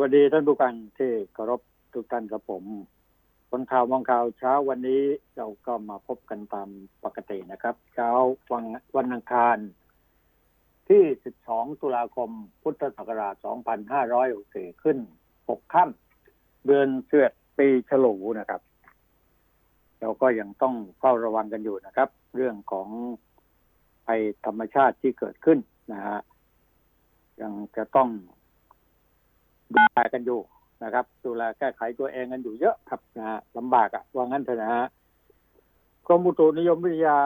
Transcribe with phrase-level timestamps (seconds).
[0.00, 1.60] วัสดีท่านผู้ฟังที่เคารพ
[1.94, 2.64] ทุกท่านครับผม
[3.50, 5.02] คนข่าวมองข่าวเช้าวันนี้
[5.36, 6.68] เราก็มาพบกันตาม
[7.04, 8.10] ปกตินะครับ เช้า
[8.52, 8.64] วัน
[8.96, 9.56] วันอังคาร
[10.88, 11.02] ที่
[11.42, 12.30] 12 ตุลาคม
[12.62, 13.34] พุทธศักราช
[14.08, 14.98] 2564 ขึ้น
[15.38, 18.60] 6 ค่ำเดือนเสือดปีฉลูนะครับ
[20.00, 22.88] เราก็ยังต้องเฝ้าระวังกันอยู่นะครับ เรื่องของ
[24.06, 25.58] ภัยธรรมชาติที่เกิดขึ้น
[25.92, 26.18] นะฮะ
[27.40, 28.10] ยังจะต้อง
[29.74, 30.40] ดูแลกันอยู่
[30.84, 34.86] นะครับ ดูแลแก้ไขตัวเองกันอยู่เยอะครับนะฮะลำบากอะว่างั้นเถอะนะฮะ
[36.06, 37.18] กรมอุตุนิยมวิทยา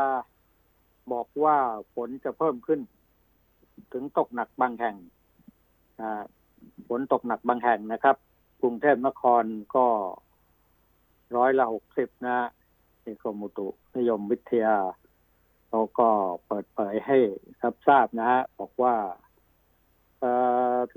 [1.12, 1.56] บอกว่า
[1.94, 2.80] ฝนจะเพิ่มขึ้น
[3.92, 4.96] ถึงตกหนักบางแห่ง
[6.88, 8.16] ฝนตกหนักบางแห่งนะครับ
[8.60, 9.44] กรุงเทพมนคร
[9.76, 9.86] ก็
[11.36, 12.48] ร้อยละหกสิบนะ
[13.04, 14.76] นี่กรมอุตุนิยมวิทยา
[15.68, 16.08] เขาก็
[16.46, 17.18] เปิดเผยให้
[17.62, 18.94] รับทราบนะฮะบอกว่า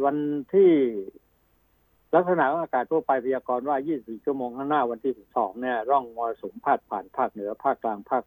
[0.06, 0.18] วัน
[0.54, 0.72] ที่
[2.16, 8.24] ลักษณะของอากาศทั่วไปพยากรณ์ว่า 24 ชั่วโมงข้างหน้าวันที่ 12 เนี่ย ร่องมรสุมพาดผ่านภาคเหนือ ภาคกลาง ภาค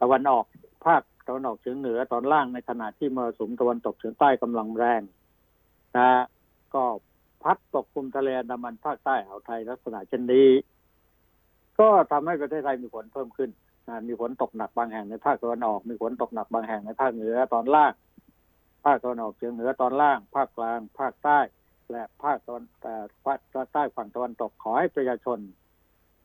[0.00, 0.44] ตะวันออก
[0.86, 5.02] ภาคตะวันออกเฉียงเหนือตอนล่างในขณะที่มรสุมตะวันตกเฉียงใต้กำลังแรง
[5.96, 6.10] นะ
[6.74, 6.84] ก็
[7.42, 10.48] พัดตกคลุมทะเลอันดามันภาคใต้อ่าวไทยลักษณะเช่นนี้
[11.78, 13.50] ก็ทำให้ประเทศไทยมีฝนเพิ่มขึ้น
[13.88, 17.92] นะมีฝนตกหนักบางแห่งในภาคตะวันออก มีฝนตกหนักบางแห่งในภาคเหนือตอนล่าง
[18.84, 21.38] ภาคตะวันออกเฉียงเหนือตอนล่าง ภาคกลาง ภาคใต้
[21.90, 22.64] และภาคตะวัน
[23.26, 23.38] ภาค
[23.72, 25.38] ใต้ฝั่งตะวันตกขอให้ประชาชน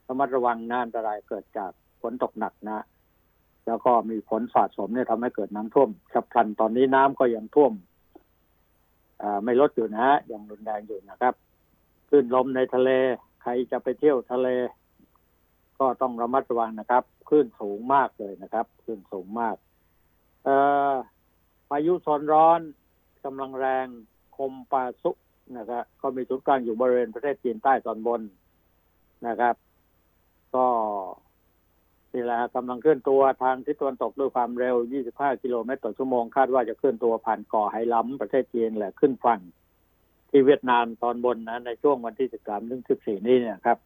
[0.07, 2.85] ระมัดระวังงานอันตรายเกิดจากฝนตกหนักนะ
[3.67, 7.73] แล้วก็มีฝนสะสมเนี่ยทำให้เกิดน้ำท่วมฉับพลันตอนนี้น้ำก็ยังท่วม
[9.44, 11.33] ไม่ลดอยู่นะยังรุนแรงอยู่นะครับ
[12.09, 12.89] คลื่นลมในทะเล
[13.41, 14.47] ใครจะไปเที่ยวทะเล
[15.79, 19.55] ก็ต้องระมัดระวังนะครับคลื่นสูงมากเลยนะครับคลื่นสูงมาก
[21.69, 22.59] พายุโซนร้อน
[23.25, 23.88] กำลังแรง
[24.38, 25.11] คมปาสุ
[25.57, 28.21] นะครับก็มีศูนย์กลางอยู่บริเวณประเทศจีนใต้ตอนบน
[29.27, 29.55] นะครับ
[30.55, 30.65] ก็
[32.13, 34.75] นี่แหละกำลังเคลื่อนตัวทางทิศตะวันตกด้วยความเร็ว
[35.09, 39.39] 25 กิโลเมตรต่อชั่วโมง คาดว่าจะเคลื่อนตัวผ่านเกาะไหหลำประเทศจีนแหละขึ้นฝั่ง
[40.29, 43.78] ที่เวียดนามตอนบนนะ ในช่วงวันที่ 13 ถึง 14 นี้เนี่ยครับ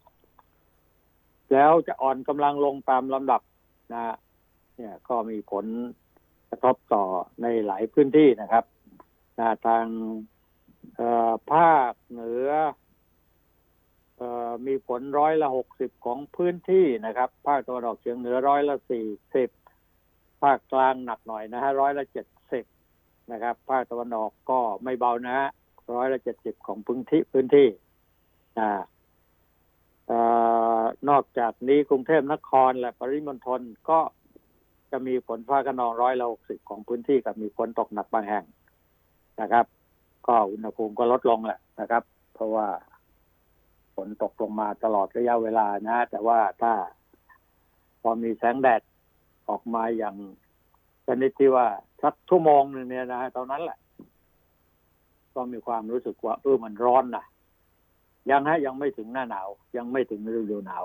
[1.52, 3.40] แล้วจะอ่อนกำลังลงตามลำดับ
[3.92, 4.14] นะ
[4.76, 5.66] เนี่ยก็มีผล
[6.48, 7.04] กระทบต่อ
[7.42, 8.64] ในหลายพื้นที่นะครับ
[9.38, 9.84] นะทาง
[11.52, 12.50] ภาคเหนือ
[14.66, 19.48] มีผลร้อยละหกสิบของพื้นที่นะครับ ภาคตะวันออกเฉียงเหนือร้อยละสี่สิบ
[20.42, 22.64] ภาคกลางหนักหน่อยนะฮะร้อยละเจ็ดสิบ
[23.32, 25.48] นะครับ ภาคตะวันออกก็ไม่เบานะฮะ
[25.96, 27.68] ร้อยละเจ็ดสิบของพื้นที่พื้นที่
[28.58, 28.60] อ
[31.08, 34.00] นอกจากนี้กรุงเทพนครและปริมณฑลก็
[34.90, 38.44] จะมีฝนฟ้าขนองร้อยละหกสิบของพื้นที่กับมีฝนตกหนักบางแห่ง
[39.40, 39.66] นะครับ
[40.26, 42.02] ก็อุณหภูมิก็ลดลงแหละนะครับ
[42.34, 42.68] เพราะว่า
[43.94, 46.72] ฝนตกลงมาตลอดระยะเวลานะ แต่ว่าถ้า
[48.02, 48.82] พอมีแสงแดด
[49.48, 50.16] ออกมาอย่าง
[51.06, 51.66] ชนิดที่ว่า
[52.02, 53.78] สักชั่วโมงหนึ่งเนี่ยนะตอนนั้นแหละ
[55.34, 57.24] ก็มีความรู้สึกว่า เออมันร้อนนะ
[58.30, 60.84] ยังฮะยังไม่ถึงหน้าหนาว ยังไม่ถึงฤดูหนาว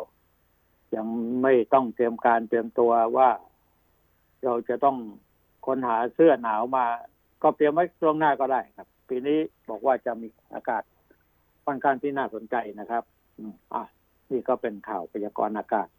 [0.96, 1.06] ยัง
[1.44, 3.29] ไม่ต้องเตรียมการเตรียมตัวว่า
[4.44, 4.97] เราจะต้อง
[5.66, 6.85] ค้นหาเสื้อหนาวมา
[7.41, 9.40] ก็เตรียมไว้ช่วงหน้าก็ได้ครับ ปีนี้
[9.70, 10.84] บอกว่าจะมีอากาศ
[11.66, 13.04] ค่อนข้างที่น่าสนใจนะครับ
[13.74, 13.84] อ่า
[14.32, 15.90] นี่ก็เป็นข่าวพยากรณ์อากาศ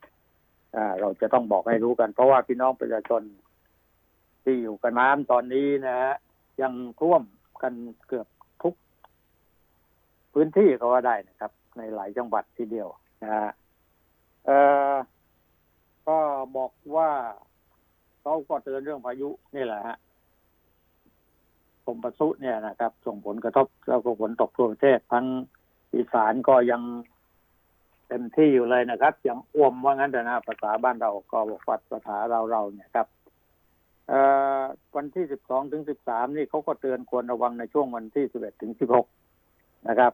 [0.77, 3.23] อ่าเราจะต้องบอกให้รู้กัน เพราะว่าพี่น้องประชาชน
[4.45, 6.15] ที่อยู่กับน้ำตอนนี้นะฮะ
[6.63, 7.23] ยังท่วม
[7.63, 7.73] กัน
[8.09, 8.27] เกือบ
[8.63, 8.75] ทุก
[10.33, 12.89] พื้นที่ก็ว่าได้นะครับ ในหลายจังหวัดทีเดียว
[13.23, 13.51] นะฮะ
[14.47, 14.59] เอ่
[14.93, 14.95] อ
[16.09, 16.19] ก็
[16.57, 17.11] บอกว่า
[18.21, 19.97] เขาก็เตือนเรื่องพายุนี่แหละฮะ
[21.87, 25.27] กรมประสุเนี่ยนะครับ ส่งผลกระทบแล้วก็ฝนตกทั่วประเทศทั้ง
[25.95, 26.83] อีสานก็ยัง
[28.09, 33.07] เต็มที่อยู่เลยนะครับ ยังอ้วมว่างั้นแต่นะภาษาบ้านเราก็บอกว่าภาษาเราเราเนี่ยครับ
[34.97, 39.07] วันที่สิบสองถึงสิบสามนี่เขาก็เตือนควรระวังในช่วงวันที่สิบเอ็ดถึงสิบหก
[39.89, 40.13] นะครับ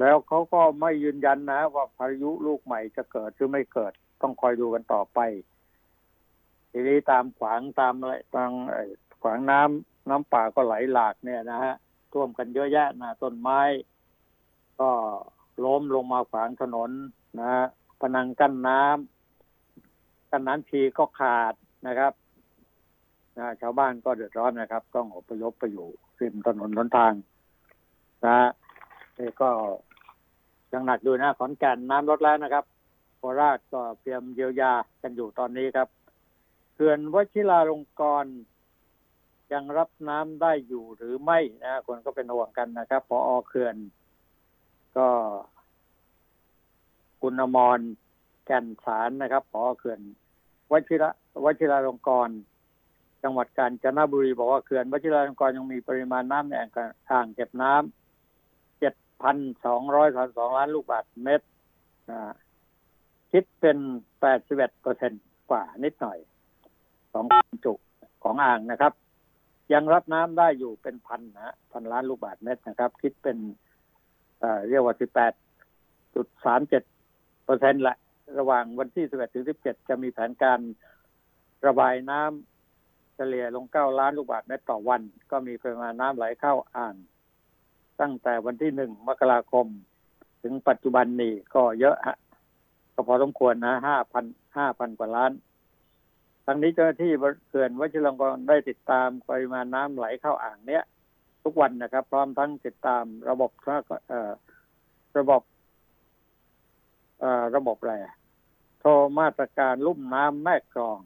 [0.00, 3.92] แล้วเขาก็ไม่ยืนยันนะ ว่าพายุลูกใหม่จะเกิดหรือไม่เกิด
[4.22, 5.18] ต้องคอยดูกันต่อไป
[6.70, 8.50] ทีนี้ตามขวางตามอะไรตาม
[9.22, 11.74] ขวางน้ำน้ำป่าก็ไหลหลากเนี่ยนะฮะ
[12.12, 13.60] ท่วมกันเยอะแยะนะต้นไม้
[14.80, 14.90] ก็
[15.64, 16.90] ล้มลงมาขวางถนน
[17.38, 17.64] นะฮะ
[18.00, 21.54] พนังกั้นน้ำกั้นน้ำชีก็ขาด
[21.86, 22.12] นะครับ
[23.38, 25.86] นะชาวบ้านก็เดือดร้อนนะครับ ต้องอพยพไปอยู่
[26.20, 27.12] ริมถนนหนทาง
[28.26, 28.48] นะ
[29.18, 29.50] นี่ก็
[30.72, 32.64] ยังหนักอยู่นะขอนแก่นน้ำลดแล้วนะครับ
[33.16, 34.72] โคราชก็เตรียมเยียวยา
[35.02, 35.88] กันอยู่ตอนนี้ครับ
[36.74, 38.28] เขื่อนวชิราลงกรณ
[39.52, 43.76] ยังรับน้ำได้อยู่หรือไม่นะคนก็เป็นห่วงกันนะครับพออเขื่อน
[44.96, 45.08] ก็
[47.20, 47.80] คุณอมร
[48.46, 50.00] แก่นสารนะครับพอเขื่อน
[50.72, 51.10] วชิระ
[51.44, 52.36] วชิราลงกรณ์
[53.22, 61.46] จังหวัดกาญจนบุรีบอกว่าเขื่อนวชิราลงกรณ์ยังมีปริมาณน้ำในอ่างเก็บน้ำเจ็ดพันสองร้อยสามสองล้านลูกบาศก์เมตร
[62.10, 62.20] นะ
[63.32, 63.78] คิดเป็น
[64.20, 65.12] แปดสิบเอ็ดเปอร์เซ็น
[65.50, 66.18] กว่านิดหน่อย
[67.12, 67.24] ของ
[67.64, 67.72] จุ
[68.22, 68.92] ของอ่างนะครับ
[69.72, 73.36] ยังรับน้ำได้อยู่เป็นพันนะพันล้านลูกบาศก์เมตรนะครับ คิดเป็น
[74.40, 75.32] เเรียกว่าสิบแปด
[76.14, 76.82] จุดสามเจ็ด
[77.44, 77.96] เปอร์เซ็นต์ละ
[78.38, 80.58] ระหว่างวันที่สิบเอ็ดถึงสิบเจ็ดจะมีแผนการ
[81.66, 86.94] ระบายน้ำเฉลี่ยลงเก้าล้านลูกบาศก์เมตรต่อวัน ก็มีปริมาณน้ำไหลเข้าอ่าง
[88.00, 89.66] ตั้งแต่วันที่หนึ่งมกราคม
[90.42, 92.16] ถึงปัจจุบันนี้ก็เยอะฮะ
[92.94, 94.24] ก็พอสมควรนะห้าพัน
[94.56, 95.32] ห้าพันกว่าล้าน
[96.46, 97.12] ทั้งนี้เจ้าหน้าที่
[97.48, 100.84] เขื่อนวชิรลงกรได้ติดตามปริมาณน้ำไหลเข้าอ่างเนี้ย
[101.44, 103.50] ทุกวันนะครับ พร้อมทั้งติดตามระบบ
[104.08, 104.32] เอ่อ
[105.18, 105.42] ระบบ
[107.20, 108.14] เอ่อระบบอะไระ
[108.80, 110.98] โทรมาตรการลุ่มน้ำแม่กรอง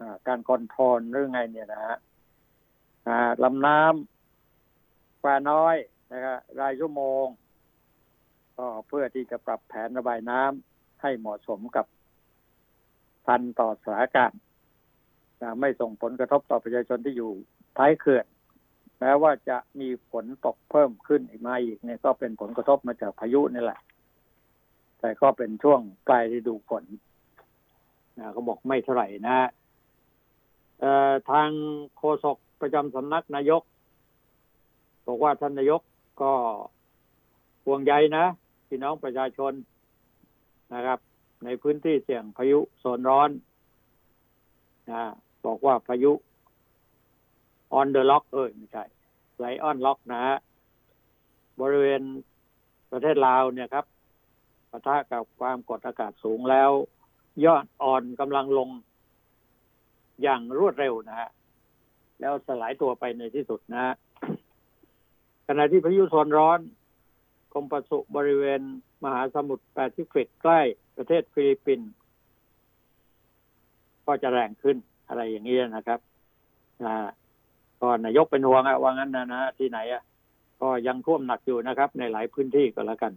[0.00, 1.96] อการคอนโทรลหรือไงเนี่ยนะฮะ
[3.06, 5.76] อ่าลำน้ำฟ้าน้อย
[6.12, 7.26] นะครับรายชั่วโมง
[8.56, 11.86] ก็เพื่อที่จะปรับแผนระบายน้ำให้เหมาะสมกับ
[13.26, 14.40] ทันต่อสถานการณ์
[15.60, 17.30] ไม่ส่งผลกระทบต่อประชาชนที่อยู่
[17.78, 18.26] ท้ายเขื่อน
[19.00, 23.80] แม้ว่าจะมีฝนตกเพิ่มขึ้นอีกมาอีกเนี่ยก็เป็นผลกระทบมาจากพายุนี่แหละ
[25.00, 26.84] แต่ก็เป็นช่วงปลายฤดูฝน
[28.18, 29.36] นะเขาบอกไม่เท่าไหร่นะ
[31.30, 31.50] ทาง
[31.96, 33.62] โฆษกประจำสำนักนายก
[35.06, 35.82] บอกว่าท่านนายก
[36.22, 36.32] ก็
[37.64, 38.24] ห่วงใยนะ
[38.68, 39.52] พี่น้องประชาชน
[40.74, 40.98] นะครับ
[41.44, 43.30] ในพื้นที่เสี่ยงพายุโซนร้อน
[44.92, 45.02] นะ
[45.46, 46.12] บอกว่าพายุ
[47.78, 48.84] on the lock เออไม่ใช่
[49.38, 50.36] ไลออนล็อกนะฮะ
[51.60, 52.02] บริเวณ
[52.90, 53.84] ประเทศลาวเนี่ยครับ
[54.70, 56.70] ปะทะกับความกดอากาศสูงแล้ว
[57.44, 58.68] ยุบอ่อนกำลังลง
[60.22, 61.28] อย่างรวดเร็วนะฮะ
[62.20, 63.94] แล้วสลายตัวไปในที่สุดนะฮะ
[65.46, 66.60] ขณะที่พายุโซนร้อน
[67.52, 68.60] กรมประสุบริเวณ
[69.04, 70.60] มหาสมุทรแปซิฟิกใกล้
[70.96, 71.90] ประเทศฟิลิปปินส์
[74.06, 74.76] ก็จะแรงขึ้น
[75.08, 76.00] อะไรอย่างนี้ยนะครับ
[76.84, 77.06] อ่า
[77.80, 80.02] ก็นายกเป็นห่วงอะว่างั้นนะนะที่ไหนอะ
[80.60, 83.12] ก็ยังท่วมหนักอยู่นะครับ ในหลายพื้นที่ก็แล้วกัน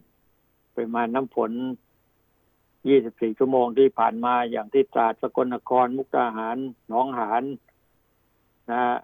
[0.75, 1.51] ปริมาณน้ำฝน
[2.81, 6.57] 24 ชั่วโมงที่ผ่านมาอย่างที่ตราดสกลนคร มุกดาหาร
[6.87, 7.43] หนองหาน
[8.69, 8.97] นะ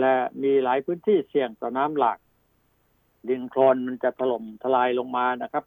[0.00, 2.18] และมีหลายพื้นที่เสี่ยงต่อน้ำหลาก
[3.28, 5.64] ดินโคลนมันจะถล่มทลายลงมานะครับ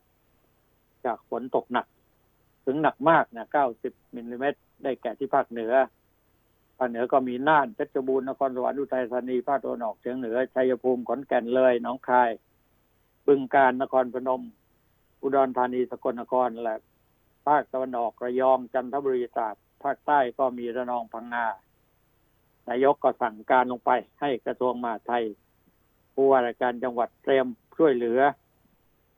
[1.06, 1.86] จากฝนตกหนัก
[2.66, 3.48] ถึงหนักมากนะ
[3.82, 5.74] 90 มิลลิเมตรได้แก่ที่ภาคเหนือ
[6.80, 12.30] ภาคเหนือก็มีน่านเพชรบูรณ์นครสวรรค์อุทัยธานีภาคตะวันออกเฉียงเหนือชัยภูมิขอนแก่นเลยหนองคาย
[13.28, 14.42] บึงกาฬนครพนม
[15.22, 16.78] อุดรธานีสกลนครและ
[17.48, 21.48] ภาคตะวันออกระยองจันทบุรีตราดภาคใต้ก็มีระนองพังงา
[22.70, 23.92] นายกก็สั่งการลงไป
[24.22, 25.24] ให้กระทรวงมหาดไทย
[26.14, 27.48] ผู้ว่าราชการจังหวัดเตรียม
[27.78, 28.20] ช่วยเหลือ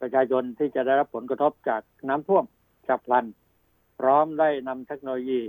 [0.02, 2.46] ประชาชนที่จะได้รับผลกระทบจากน้ำท่วม
[2.88, 3.25] ฉับพลัน
[4.00, 5.42] พร้อมได้นำเทคโนโลยี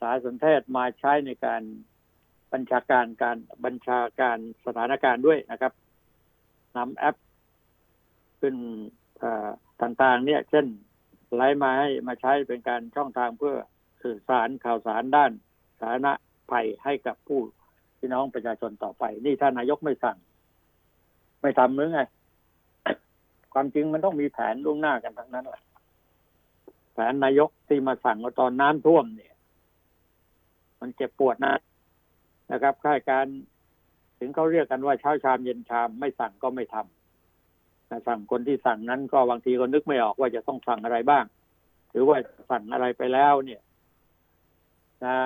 [0.00, 1.62] สารสนเทศมาใช้ในการ
[2.52, 5.72] บัญชาการการบัญชาการสถานการณ์ด้วยนะครับ
[6.76, 7.16] นำแอป
[8.40, 8.54] ขึ้น
[9.82, 10.66] ต่างๆ เนี่ย เช่น
[11.36, 13.56] ไลฟ์มาให้มาใช้เป็นการช่องทางเพื่อ
[14.02, 15.30] สื่อสารข่าวสารด้าน
[15.80, 16.08] สาธารณ
[16.50, 17.40] ภัยให้กับผู้
[17.98, 20.16] พี่น้องประชาชนต่อไป นี่ถ้านายกไม่สั่ง
[21.42, 22.00] ไม่ทำหรือไง
[23.52, 25.62] ความจริงมันต้องมีแผนล่วงหน้ากันทั้งนั้นแหละ
[26.92, 29.29] แผนนายกที่มาสั่งว่าตอนน้ำท่วมเนี่ย
[30.80, 31.54] มันเจ็บปวดนะ
[32.52, 33.26] นะครับค่าการ
[34.18, 41.24] ถึงเขาเรียกกันว่าเช้าชามเย็นชามไม่สั่งก็ไม่ทำนะสั่งคนที่สั่งนั้นก็บางทีก็นึกไม่ออกว่าจะต้องสั่งอะไรบ้าง
[41.90, 42.16] หรือว่า
[42.50, 43.60] สั่งอะไรไปแล้วเนี่ย
[45.04, 45.16] นะ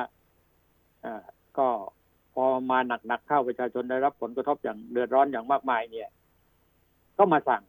[1.05, 1.23] อ่า
[1.59, 1.69] ก็
[2.35, 6.09] พอมาหนักๆเข้าประชาชนได้รับผลกระทบอย่างเดือดร้อนอย่างมากมายเนี่ย
[7.19, 7.63] ก็มาสั่ง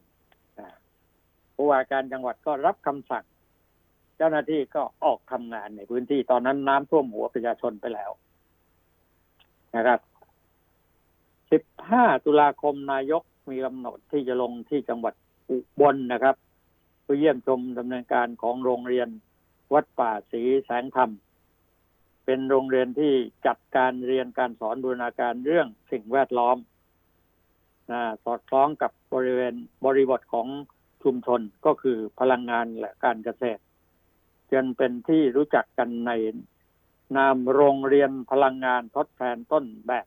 [1.54, 3.24] ผู้ว่าการจังหวัดก็รับคำสั่ง
[4.16, 8.10] เจ้าหน้าที่ก็ออกทำงานในพื้นที่ตอนนั้นน้ำท่วมหัวประชาชนไปแล้ว
[9.76, 10.00] นะครับ
[11.76, 15.14] 15 ตุลาคมนายกมีกำหนดที่จะลงที่จังหวัด
[15.50, 16.36] อุบลนะครับ
[17.02, 19.08] เพื่อเยี่ยมชมดำเนินการของโรงเรียน
[19.74, 21.10] วัดป่าศรีแสงธรรม
[22.24, 23.12] เป็นโรงเรียนที่
[23.46, 26.56] จัดการเรียนการสอนบูรณาการเรื่องสิ่งแวดล้อม
[27.92, 29.54] นะสอดคล้องกับบริเวณ
[29.84, 30.48] บริบทของ
[31.02, 33.60] ชุมชนก็คือพลังงานและการเกษตร
[34.52, 36.12] จนเป็นที่รู้จักกันใน
[37.16, 40.06] นามโรงเรียนพลังงานทดแทนต้นแบบ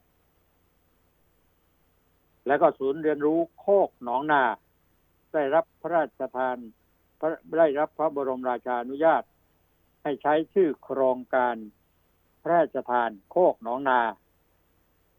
[2.48, 4.44] แล้วก็ศูนย์เรียนรู้โคกหนองนา
[5.34, 6.58] ได้รับพระราชทาน
[7.58, 9.24] ได้รับพระบรมราชานุญาต
[10.04, 11.56] ให้ใช้ชื่อโครงการ
[12.42, 14.00] พระราชทานโคกหนองนา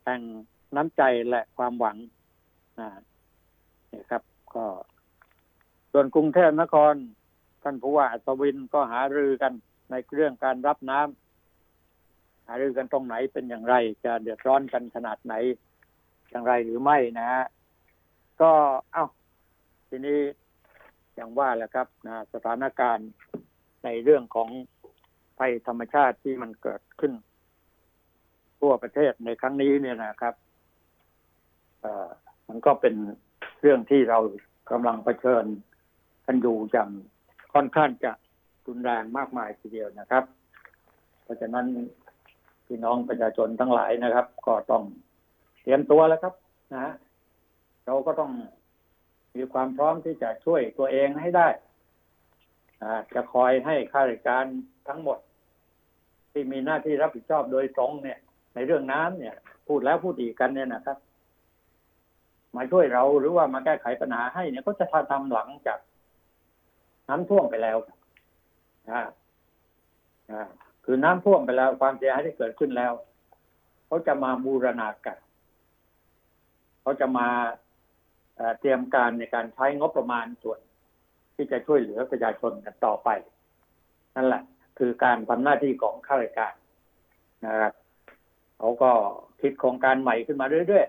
[0.04, 0.20] แห่ง
[0.76, 1.96] น้ำใจและความหวัง
[2.80, 4.22] นี่ครับ
[4.54, 4.64] ก็
[5.92, 6.94] ส่วนกรุงเทพนคร
[7.62, 9.52] ท่านผู้ว่าอัศวินก็หารือกัน
[9.90, 13.74] ในเรื่องการรับน้ำหารือกันตรงไหนเป็นอย่างไร
[14.04, 15.34] จะเดือดร้อนกันขนาดไหน
[16.30, 17.44] อย่างไรหรือไม่นะฮะ
[18.40, 18.52] ก็
[18.92, 19.06] เอา้า
[19.88, 20.20] ทีนี้
[21.14, 23.10] อย่างว่าแหละครับนะสถานการณ์
[23.84, 24.48] ในเรื่องของ
[25.38, 27.12] ภัยธรรมชาติที่มันเกิดขึ้น
[28.60, 30.34] ทั่วประเทศในครั้งนี้เนี่ยนะครับ
[32.48, 32.94] มันก็เป็น
[33.60, 34.18] เรื่องที่เรา
[34.70, 35.44] กำลังเผชิญ
[36.26, 36.90] กันอยู่อย่าง
[37.52, 38.12] ค่อนข้างจะ
[38.66, 40.24] รุนแรงมากมายทีเดียวนะครับ
[41.22, 41.66] เพราะฉะนั้น
[42.66, 44.82] พี่น้องประชาชนทั้งหลายนะครับ ก็ต้อง
[45.62, 46.34] เตรียมตัวแล้วครับ
[46.74, 46.92] นะ
[47.86, 48.32] เราก็ต้อง
[49.36, 51.48] มีความพร้อมที่จะช่วยตัวเองให้ได้
[53.14, 54.44] จะคอยให้ข้าราชการ
[54.88, 55.18] ทั้งหมด
[56.32, 58.18] ที่มีหน้าที่รับผิดชอบโดยตรงเนี่ย
[58.54, 59.34] ในเรื่องน้ำเนี่ย
[59.68, 60.98] พูดแล้วพูดอีกกันเนี่ยนะครับ
[62.56, 65.78] มาช่วยเราหรือว่ามาแก้ไขปัญหาให้เนี่ยก็จะทำทำหลังจาก
[67.10, 67.78] น้ำท่วมไปแล้ว
[68.90, 69.02] อ่า
[70.30, 70.42] อ่า
[70.84, 72.92] คือน้ำท่วมไปแล้ว ความเสียหายที่เกิดขึ้นแล้ว
[73.86, 75.20] เขาจะมาบูรณาการ
[76.82, 77.28] เขาจะมา
[78.60, 80.60] เตรียมการในการใช้งบประมาณส่วน
[81.34, 83.08] ที่จะช่วยเหลือประชาชนกันต่อไป
[84.16, 84.42] นั่นแหละ
[84.78, 86.54] คือการทำหน้าที่ของข้าราชการ
[87.46, 87.74] นะครับ
[88.58, 88.90] เขาก็
[89.40, 90.86] คิดโครงการใหม่ขึ้นมาเรื่อย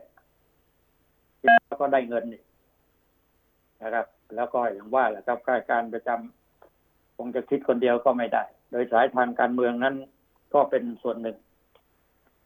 [0.91, 2.23] ๆแล้วก็ได้เงิน
[3.83, 9.95] นะครับ แล้วก็อย่างว่าแหละครับข้าราชการประจำคงจะคิดคนเดียวก็ไม่ได้ โดยสายทางการเมืองนั้น
[10.53, 11.37] ก็เป็นส่วนหนึ่ง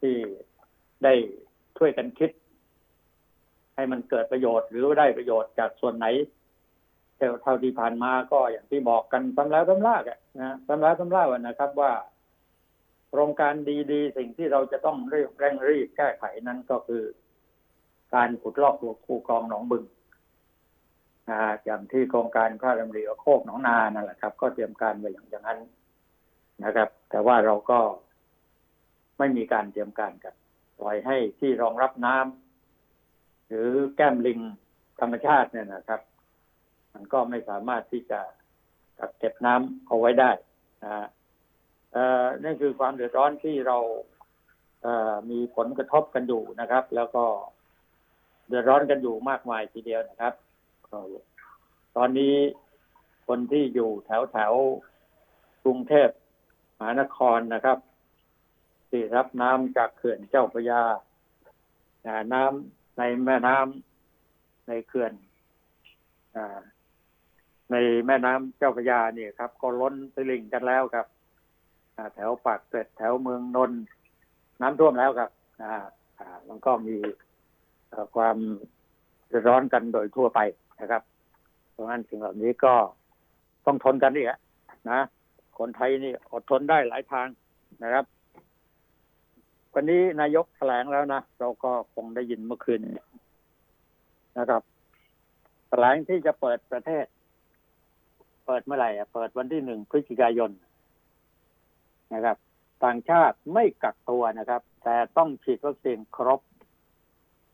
[0.01, 0.15] ที่
[1.03, 1.13] ได้
[1.77, 2.31] ช่วยกันคิด
[3.75, 6.05] ให้มันเกิดประโยชน์หรือได้ประโยชน์จากส่วนไหน
[7.41, 10.03] เท่าที่ผ่านมาก็อย่างที่บอกกันซ้ำแล้วซ้ำลาก
[10.41, 11.91] นะซ้ำแล้วซ้ำเล่านะครับว่า
[13.09, 13.53] โครงการ
[13.91, 17.03] ดีๆ สิ่งที่เราจะต้องรีบเร่งรีบแก้ไขนั้นก็คือ
[18.15, 19.83] การขุดลอกตัวคูคลองหนองบึง
[21.29, 25.59] นะอย่างที่โครงการข้าดำริโคกหนองนานั่นแหละครับ ก็เตรียมการไว้อย่างนั้น
[26.63, 27.79] นะครับ แต่ว่าเราก็
[29.17, 30.33] ไม่มีการเตรียมการกัน
[30.79, 34.39] ปล่อยให้ที่รองรับน้ำหรือแก้มลิง
[34.99, 36.01] ธรรมชาติเนี่ยนะครับ
[36.93, 38.19] มันก็ไม่สามารถที่จะ
[38.99, 40.31] กักเก็บน้ำเอาไว้ได้
[40.83, 41.07] นะ
[42.43, 43.77] นั่นคือความเดือดร้อนที่เรา
[44.83, 47.25] เมีผลกระทบกันอยู่นะครับ แล้วก็
[48.47, 50.33] เดือดร้อนกันอยู่มากมายทีเดียวนะครับ
[51.95, 52.35] ตอนนี้
[53.27, 54.53] คนที่อยู่แถวแถว
[55.63, 56.09] กรุงเทพ
[56.77, 57.77] มหานครนะครับ
[58.89, 60.81] ที่รับน้ำจากเขื่อนเจ้าพระยา
[62.33, 65.13] น้ำในแม่น้ำในเขื่อน
[66.35, 66.37] อ
[67.71, 67.75] ใน
[68.07, 71.07] แม่น้ำเจ้าพระยาเนี่ยครับ ก็ล้นตลิ่งกันแล้วครับ
[72.15, 73.71] แถวปากเกร็ดแถวเมืองนน
[74.61, 75.31] น้ำท่วมแล้วครับ
[75.63, 75.73] อ่า
[76.47, 76.97] มันก็มี
[78.15, 78.37] ความ
[79.47, 80.39] ร้อนกันโดยทั่วไป
[80.79, 81.01] นะครับ
[81.71, 82.73] เพราะงั้นสิ่งเหล่านี้ก็
[83.65, 84.39] ต้องทนกันนี่แหละ
[84.91, 84.99] นะ
[85.59, 87.27] คนไทยนี่อดทนได้หลายทาง
[87.83, 88.05] นะครับ
[89.73, 92.81] วันนี้นายกแถลงแล้วนะ เราก็คงได้ยินเมื่อคืน
[94.37, 94.61] นะครับ
[95.69, 97.05] แถลงที่จะเปิดประเทศ
[98.45, 100.51] เปิดเมื่อไหร่เปิดวันที่หนึ่งพฤศจิกายน
[102.13, 102.37] นะครับ
[102.83, 106.41] ต่างชาติไม่กักตัวนะครับ แต่ต้องฉีดวัคซีนครบ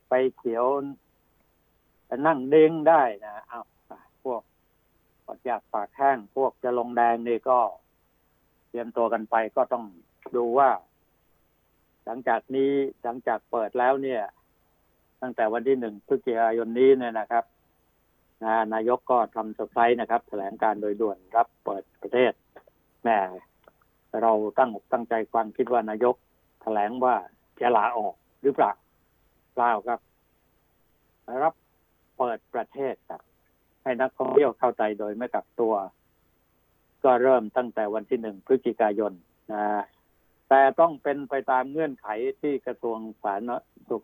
[0.09, 0.65] ไปเขียว
[2.27, 3.65] นั่งเด้งได้นะอ้าว
[4.23, 4.41] พวก
[5.25, 7.59] ปอดยากปากแห้งพวกจะลงแดงนี่ก็
[8.69, 9.85] เตรียมตัวกันไปก็ต้อง
[10.35, 10.69] ดูว่า
[12.05, 12.71] หลังจากนี้
[13.03, 14.21] หลังจากเปิดแล้วเนี่ย
[15.21, 17.45] ตั้งแต่วันที่หนึ่งพฤศจิกายนนี้เนี่ยนะครับ
[18.73, 22.33] นายกก็ทำเซอร์ไพรส์นะครับ แถลงการโดยด่วนรับเปิดประเทศ
[23.03, 23.17] แม่
[24.21, 26.15] เราตั้งอกตั้งใจฟังคิดว่านายก
[26.61, 27.15] แถลงว่า
[27.61, 28.71] จะลาออกหรือเปล่า
[29.55, 29.99] เปล่าครับ
[31.43, 31.53] รับ
[32.21, 33.21] เปิดประเทศครับ
[33.83, 35.73] ให้นักท่องเที่ยวเข้าใจโดยไม่กักตัว
[37.03, 39.13] ก็เริ่มตั้งแต่วันที่หนึ่งพฤศจิกายน
[39.51, 39.83] นะ
[40.49, 42.07] แต่ต้องเป็นไปตามเงื่อนไข
[42.41, 43.51] ที่กระทรวงสาธารณ
[43.89, 44.03] สุข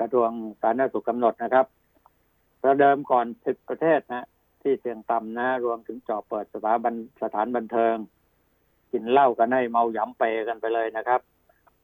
[0.00, 1.66] กระทรวงสาธารณสุขกำหนดนะครับ
[2.62, 4.26] ประเดิมก่อนสิบประเทศนะ
[4.62, 7.96] ที่เสี่ยงต่ำนะ รวมถึงจ่อเปิดสถาบันสถานบันเทิง
[8.92, 11.20] กินเหล้ากันให้เมาหยำเปกันไปเลยนะครับ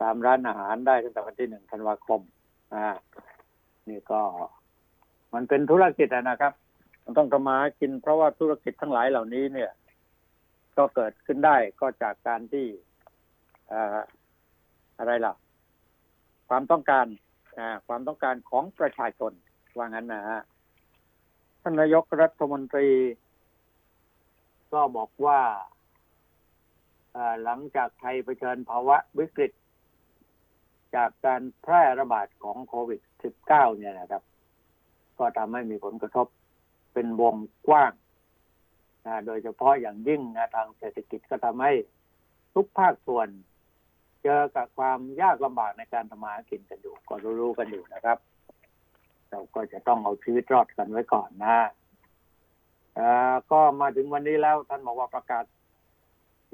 [0.01, 2.21] ตามร้านอาหารได้ตั้งแต่วันที่หนึ่งธันวาคม
[2.75, 2.89] อ่า
[3.89, 4.23] นี่ก็
[5.35, 6.53] มันเป็นธุรกิจนะครับ
[7.05, 9.71] มันต้องทำมากินเพราะว่าธุรกิจทั้งหลายเหล่านี้เนี่ย
[10.77, 12.67] ก็เกิดขึ้นได้ก็จากการที่
[14.99, 15.35] อะไรล่ะ
[16.49, 17.07] ความต้องการ
[17.59, 19.33] อความต้องการของประชาชน
[19.77, 20.41] ว่างั้นนะฮะ
[21.63, 22.89] ท่านนายกรัฐมนตรี
[24.73, 25.41] ก็บอกว่า
[27.45, 29.53] หลังจากไทยเผชิญภาวะวิกฤต
[30.97, 33.01] จากการแพร่ระบาดของโควิด
[33.41, 34.23] -19 เนี่ยนะครับ
[35.19, 36.27] ก็ทำให้มีผลกระทบ
[36.93, 37.35] เป็นวง
[37.69, 37.93] กว้าง
[39.27, 41.73] โดยเฉพาะอย่างยิ่งนะทางเศรษฐกิจก็ทำให้
[42.55, 43.29] ทุกภาคส่วน
[44.23, 48.19] เจอกับความยากลำบากในการทำมาหากินกันอยู่ก็รู้ๆกันอยู่นะครับ
[49.31, 51.59] เราก็จะต้องเอาชีวิตรอดกันไว้ก่อนนะ
[53.51, 55.45] ก็มาถึงวันนี้แล้วท่านบอกว่าประกาศ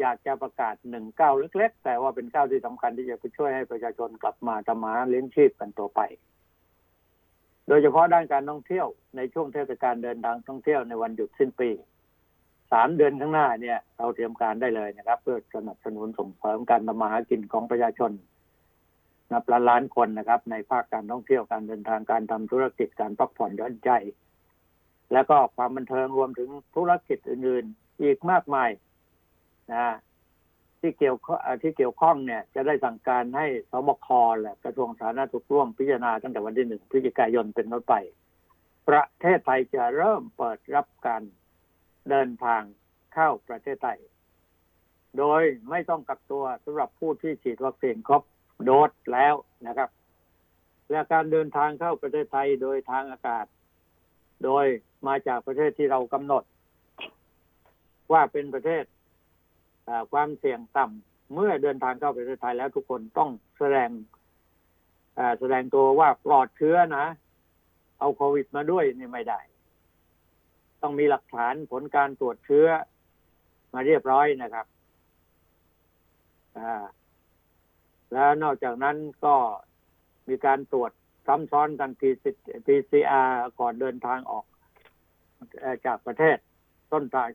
[0.00, 6.00] อยากจะประกาศหนึ่งเก้าเล็ก ๆ แต่ว่าเป็นเก้าที่สำคัญที่จะไปช่วยให้ประชาชนกลับมาทำมาเลี้ยงชีพกันตัวไป
[7.68, 11.70] โดยเฉพาะด้านการท่องเที่ยวในช่วงเทศกาลเดินทางท่องเที่ยวในวันหยุดสิ้นปี
[12.72, 18.12] สามเดือนข้างหน้าเนี่ยเราเตรียมการได้เลยนะครับ เพื่อสนับสนุนส่งเสริมการทำมาหากินของประชาชน
[19.32, 23.90] นับล้านล้านคนนะครับ ในภาคการท่องเที่ยวการเดินทางการทำธุรกิจการพักผ่อนย้อนใจ
[25.12, 28.70] แล้วก็ความบันเทิงรวมถึงธุรกิจอื่น ๆ อีกมากมาย
[29.72, 29.86] นะ
[30.84, 31.16] ที่เกี่ยว
[31.62, 34.08] ที่เกี่ยวข้องเนี่ยจะได้สั่งการให้สบค
[34.40, 37.94] แหละกระทรวงสาธารณสุขร่วมพิจารณาตั้งแต่วันที่หนึ่งพฤศจิกายนเป็นต้นไป
[38.88, 41.22] ประเทศไทยจะเริ่มเปิดรับการ
[42.08, 42.62] เดินทาง
[43.14, 43.98] เข้าประเทศไทย
[45.18, 48.22] โดยไม่ต้องกักตัวสำหรับผู้ที่ฉีดวัคซีนครบ
[48.64, 49.34] โดสแล้ว
[49.66, 49.90] นะครับ
[50.90, 53.46] และการเดินทางเข้าประเทศไทยโดยทางอากาศ
[54.44, 54.66] โดย
[55.06, 56.44] มาจากประเทศที่เรากำหนด
[58.12, 58.84] ว่าเป็นประเทศ
[60.12, 63.90] ความเสี่ยงต่ำเมื่อเดินทางเข้าประเทศไทยแล้วทุกคนต้องแสดง
[65.40, 67.06] แสดงตัวว่าปลอดเชื้อนะ
[67.98, 69.40] เอาโควิดมาด้วยนี่ไม่ได้
[70.82, 72.66] ต้องมีหลักฐานผลการตรวจเชื้อ
[73.72, 74.66] มาเรียบร้อยนะครับ
[78.12, 79.34] แล้วนอกจากนั้นก็
[80.28, 80.92] มีการตรวจ
[81.26, 81.90] ซ้ำซ้อนกัน
[82.66, 84.44] PCR ก่อนเดินทางออก
[85.86, 86.36] จากประเทศ
[86.92, 87.28] ต้นทาง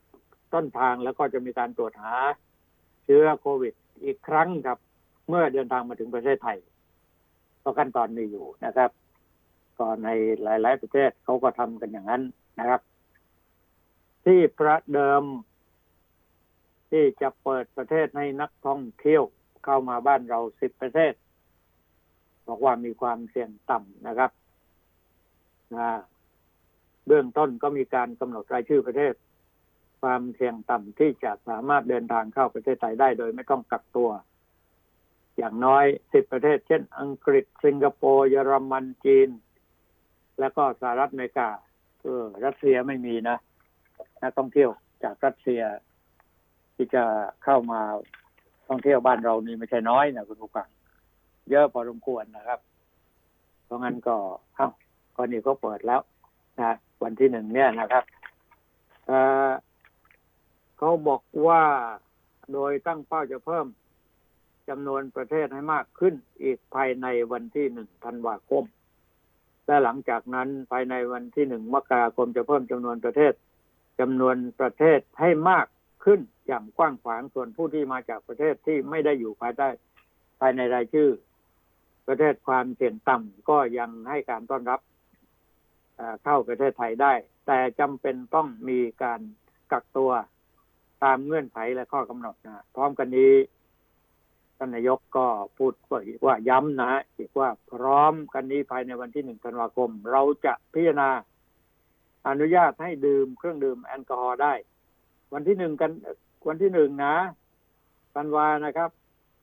[0.54, 2.16] ต้นทางแล้วก็จะมีการตรวจหา
[3.06, 4.80] เชื้อโควิด อีกครั้งครับ
[5.28, 6.58] เมื่อเดินทางมาถึงประเทศไทย
[7.64, 8.92] ก็ขั้นตอนมีอยู่นะครับ
[9.78, 10.10] ก็ใน
[10.44, 12.22] หลาย ๆ ประเทศเขาก็ทำกันอย่างนั้น
[12.60, 12.82] นะครับ
[14.26, 15.24] ที่ประเดิม
[16.92, 19.24] ที่จะเปิดประเทศให้นักท่องเที่ยว
[19.66, 21.14] เข้ามาบ้านเราสิบประเทศ
[22.48, 24.32] บอกว่ามีความเสี่ยงต่ำนะครับ
[25.76, 25.90] นะ
[27.08, 29.14] เบื้องต้นก็มีการกำหนดรายชื่อประเทศ
[30.02, 34.10] ความเสี่ยงต่ำที่จะสามารถเดินทางเข้าประเทศไทยได้โดยไม่ต้องกักตัว
[35.38, 39.30] อย่างน้อยสิบประเทศ เช่น อังกฤษ สิงคโปร์เยอรมันจีน
[40.40, 41.50] และก็สหรัฐอเมริกา
[42.02, 43.38] เออรัสเซียไม่มีนะ
[44.22, 44.70] นักท่องเที่ยว
[45.04, 45.62] จากรัสเซีย
[46.76, 47.04] ที่จะ
[47.44, 47.82] เข้ามา
[48.68, 50.68] ท่องเที่ยวบ้านเรานี่ไม่ใช่น้อยนะคุณผู้ฟัง
[51.50, 52.60] เยอะพอสมควรนะครับ
[53.66, 54.16] เพราะงั้นก็
[54.56, 54.70] เอ้า
[55.16, 56.02] ก็นี่ก็เปิดแล้ว
[56.58, 58.04] นะวันที่หนึ่งเนี่ยนะครับ
[59.08, 61.64] เขาบอกว่า
[62.54, 63.68] โดยตั้งเป้าจะเพิ่ม
[64.70, 66.14] จำนวนประเทศให้มากขึ้น
[66.44, 68.64] อีกภายในวันที่หนึ่งธันวาคม
[69.66, 73.34] และหลังจากนั้นภายในวันที่หนึ่งมกราคมจะเพิ่มจำนวนประเทศ
[74.00, 75.68] จำนวนประเทศให้มาก
[76.06, 79.70] ขึ้นอย่างกว้างขวางส่วนผู้ที่มาจากประเทศที่ไม่ได้อยู่ภายใต้
[80.40, 81.10] ภายในรายชื่อ
[82.08, 84.82] ประเทศความเสี่ยงต่ำก็ยังให้การต้อนรับ
[86.24, 87.14] เข้าประเทศไทยได้
[87.48, 89.22] แต่จำเป็นต้องมีการ
[89.72, 90.12] กักตัว
[91.04, 93.34] ตามเงื่อนไขและข้อกำหนดนะพร้อมกันนี้
[94.58, 95.26] ท่านนายกก็
[95.58, 95.74] พูด
[96.26, 101.10] ว่าย้ำนะอีกว่าพร้อมกันนี้ภายในวันที่หนึ่งธันวาคม เราจะพิจารณา
[102.28, 104.54] อนุญาตให้ดื่มเครื่องดื่มแอลกอฮอล์ได้
[105.34, 105.92] วันที่หนึ่งกัน
[106.48, 107.16] วันที่หนึ่งนะ
[108.16, 108.90] ธันวานะครับ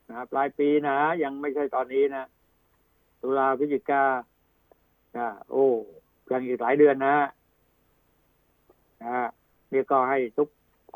[0.09, 2.25] นะปลายปีนะ ยังไม่ใช่ตอนนี้นะ
[3.21, 4.03] ตุลาพฤศจิกา
[5.17, 5.67] อ่าโอ้
[6.31, 7.17] ยังอีกหลายเดือนนะ
[9.03, 9.27] นะ
[9.73, 10.47] นี่ก็ให้ทุก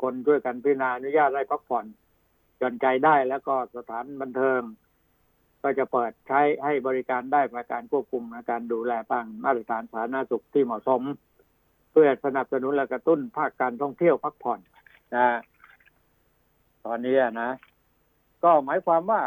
[0.02, 1.86] คนช่วยกันพิจารณาอนุญาตให้พักผ่อน
[2.60, 4.62] จนใจได้แล้วก็สถานบันเทิง
[5.62, 11.02] ก็จะเปิดใช้ให้บริการได้ประการควบคุมการดูแลปังมาตรฐานสาธารณสุขที่เหมาะสม
[11.90, 14.60] เพื่อสนับสนุนและกระตุ้นภาคการท่องเที่ยวพักผ่อน
[15.16, 15.26] นะ
[16.84, 17.50] ตอนนี้นะ
[18.44, 19.22] ก็หมายความว่า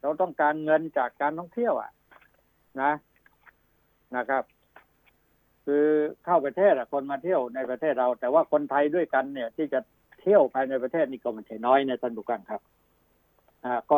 [0.00, 1.90] เราต้องการเงินจากการท่องเที่ยวอะ
[2.82, 2.92] นะ
[4.16, 4.44] นะครับ
[5.66, 5.86] คือ
[6.24, 9.80] เข้าประเทศอะคนมาเที่ยวในประเทศเรา แต่ว่าคนไทยด้วยกันเนี่ย ที่จะ
[10.20, 12.60] เที่ยวภายในประเทศนี่ก็ไม่ใช่น้อยในท่านผู้กังครับ
[13.64, 13.96] อ่า ก็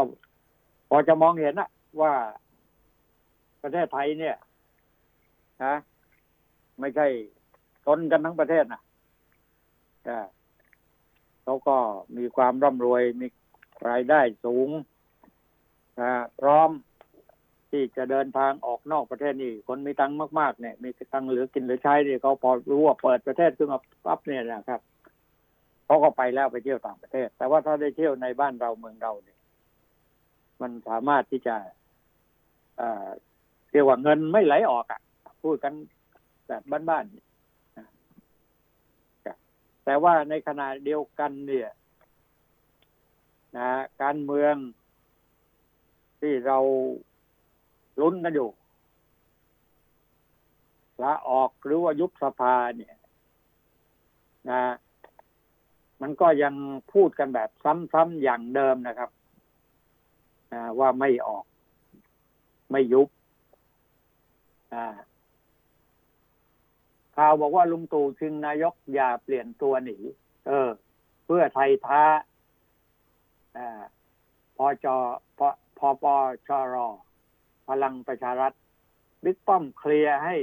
[0.90, 1.68] พอจะมองเห็นนะ
[2.00, 2.12] ว่า
[3.62, 4.37] ประเทศไทยเนี่ย
[5.64, 5.74] นะ
[6.81, 7.07] ไม่ใช่
[7.87, 8.83] ตนกันทั้งประเทศนะ
[11.44, 11.76] เขาก็
[12.16, 13.26] มีความร่ำรวยมี
[13.88, 14.68] รายได้สูง
[16.00, 16.70] นะพร้อม
[17.70, 24.81] ที่จะเดินทางออกนอกประเทศนี่คนมีตังค์มากๆเนี่ย มีตังค์เหลือกินเหลือใช้เนี่ยเขาพอรู้ว่าเปิดประเทศขึ้นมาปั๊บเนี่ยนะครับ
[25.87, 29.38] เขาก็ไปแล้วไปเที่ยวต่างประเทศ แต่ว่าถ้าได้เที่ยวในบ้านเราเมืองเราเนี่ย
[30.61, 31.57] มันสามารถที่จะ
[32.78, 33.07] เอ่อ
[33.72, 35.00] เรียกว่าเงินไม่ไหลออกอะ
[35.42, 35.72] พูดกัน
[36.48, 37.28] แบบบ้านๆ
[39.85, 41.70] แต่ว่าในขณะเดียวกันเนี่ย
[43.57, 43.70] นะ
[44.02, 44.54] การเมือง
[46.20, 46.59] ที่เรา
[48.01, 48.49] ลุ้นกันอยู่
[51.03, 52.97] ลาออกหรือว่ายุบสภาเนี่ย
[54.51, 54.63] นะ
[56.01, 56.55] มันก็ยัง
[56.93, 59.11] พูดกันแบบซ้ำๆอย่างเดิมนะครับ
[60.53, 61.45] นะว่าไม่ออก
[62.71, 63.09] ไม่ยุบ
[67.17, 69.99] ข่าวบอกว่าลุงตู่ชิงนายกอย่าเปลี่ยนตัวหนี
[70.47, 70.69] เออ
[71.25, 72.03] เพื่อไทยท้า
[73.57, 73.59] อ
[74.57, 74.97] พอจอ
[75.39, 76.05] พอพอป
[76.49, 76.89] ชรอ
[77.68, 78.52] พลังประชารัฐ
[79.24, 80.37] บิ๊กป้อมเคลียร์ให้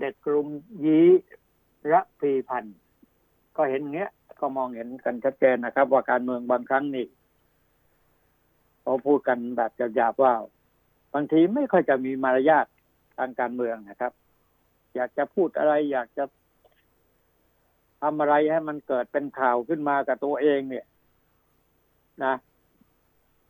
[0.00, 0.46] เด็กกลุ่ม
[0.84, 1.00] ยี
[1.92, 2.76] ระพีพันธ์
[3.56, 7.06] ก็เห็นเงี้ย ก็มองเห็นกันชัดเจนนะครับ ว่าการเมืองบางครั้งนี่
[8.82, 10.34] เขาพูดกันแบบหยาบๆว่า
[11.14, 12.66] บางทีไม่ค่อยจะมีมารยาท
[13.18, 14.12] ทางการเมืองนะครับ
[14.94, 16.24] อยากจะพูดอะไร อยากจะ
[18.02, 20.86] ทำอะไรให้มันเกิดเป็นข่าวขึ้นมากับตัวเองเนี่ย
[22.24, 22.34] นะ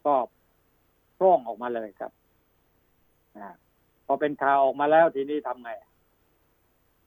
[0.06, 0.14] ก็
[1.22, 2.12] ร่องออกมาเลยครับ
[4.06, 5.70] พอเป็นข่าวออกมาแล้วทีนี้ทำไง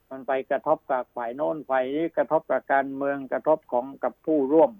[0.10, 4.72] มันไปกระทบกับฝ่ายโน้นฝ่ายนี้กระทบกับการเมืองกระทบของกับผู้ร่วม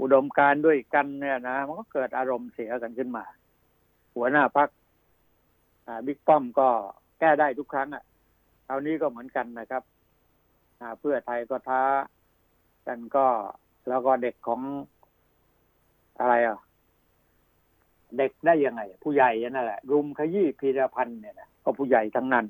[0.00, 3.24] อุดมการด้วยกันเนี่ยนะมันก็เกิดอารมณ์เสียกันขึ้นมา
[4.16, 4.68] หัวหน้าพัก
[6.06, 6.68] บิ๊กป้อมก็
[7.20, 8.04] แก้ได้ทุกครั้งอะ
[8.66, 9.82] คราวนี้ก็เหมือนกันนะครับ
[11.00, 11.82] เพื่อไทยก็ท้า
[12.86, 13.26] กันก็
[13.88, 14.60] แล้วก็เด็กของ
[16.18, 16.58] อะไรอะ
[18.18, 22.46] เด็กได้ยังไง ผู้ใหญ่นั่นแหละ รุมขยี้พีรพันธ์เนี่ยนะก็ผู้ใหญ่ทั้งนั้น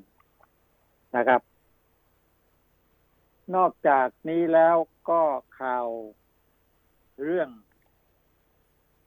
[1.15, 1.41] นะครับ
[3.55, 4.75] นอกจากนี้แล้ว
[5.09, 5.21] ก็
[5.59, 5.87] ข่าว
[7.23, 7.49] เรื่อง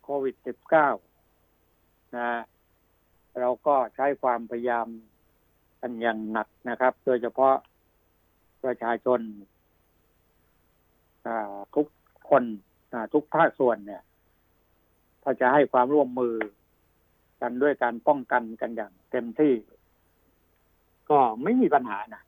[0.02, 0.34] โควิด
[1.06, 2.30] -19 นะ
[3.40, 4.86] เราก็ใช้ความพยายาม
[5.80, 7.56] กันอย่างหนักนะครับ โดยเฉพาะ
[8.64, 9.20] ประชาชน
[11.76, 11.86] ทุก
[12.30, 12.44] คน
[13.14, 14.02] ทุกภาคส่วนเนี่ย
[15.22, 16.34] ถ้าจะให้ความร่วมมือ
[17.40, 19.52] กันด้วยการป้องกันกันอย่างเต็มที่
[21.10, 22.22] ก็ไม่มีปัญหานะ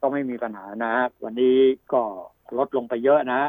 [0.00, 1.58] ก็ไม่มีปัญหานะวันนี้
[1.92, 2.02] ก็
[2.58, 3.42] ลดลงไปเยอะนะ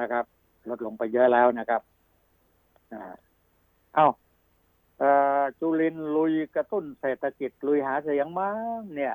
[0.00, 0.24] นะครับ
[0.70, 1.82] ลดลงไปเยอะแล้วนะครับ
[2.92, 3.14] อ่า
[3.94, 4.08] เอ้า
[5.58, 9.14] จุลินลุยกระตุ้นเศรษฐกิจลุยหาเสียงมั้งเนี่ย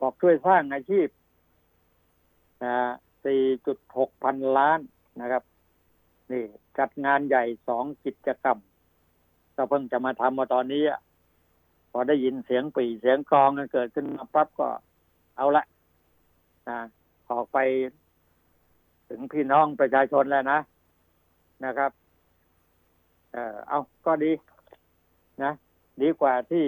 [0.00, 1.08] บอกช่วยสร้างอาชีพ
[2.64, 2.76] นะ
[3.54, 4.80] 4.6 พันล้าน
[5.20, 5.42] นะครับ
[6.30, 6.44] นี่
[6.78, 8.58] จัดงานใหญ่สองกิจกรรม
[9.56, 10.82] ก็เพิ่งจะมาทำมาตอนนี้
[11.90, 14.68] พอได้ยินเสียงปีเสียงกองกันเกิดขึ้นมาปั๊บก็
[15.36, 15.64] เอาละ
[16.68, 16.78] นะ
[17.30, 17.58] ออกไป
[19.08, 20.58] ถึงพี่น้องประชาชนแล้วนะ
[21.64, 21.90] นะครับ
[23.32, 24.32] เออเอาก็ดี
[25.42, 25.52] นะ
[26.02, 26.66] ดีกว่าที่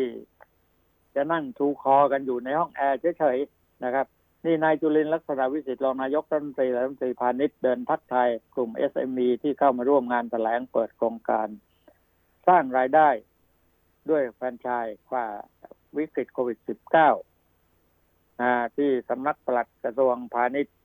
[1.14, 4.06] จะนั่งทูคอกันอยู่ในห้องแอร์เฉยๆนะครับ
[4.48, 11.48] นี่นายจุลินลักษณะวิสิทธิ์รองนายกรัฐมนตรีและรัฐมนตรีพาณิชย์เดินทักทายกลุ่ม SME ที่เข้ามาร่วมงานแถลงเปิดโครงการ
[12.48, 13.08] สร้างรายได้
[14.10, 15.24] ด้วยแฟรนไชส์ว่า
[15.96, 16.58] วิกฤตโควิด
[17.46, 20.76] -19 ที่สำนักปลัดกระทรวงพาณิชย์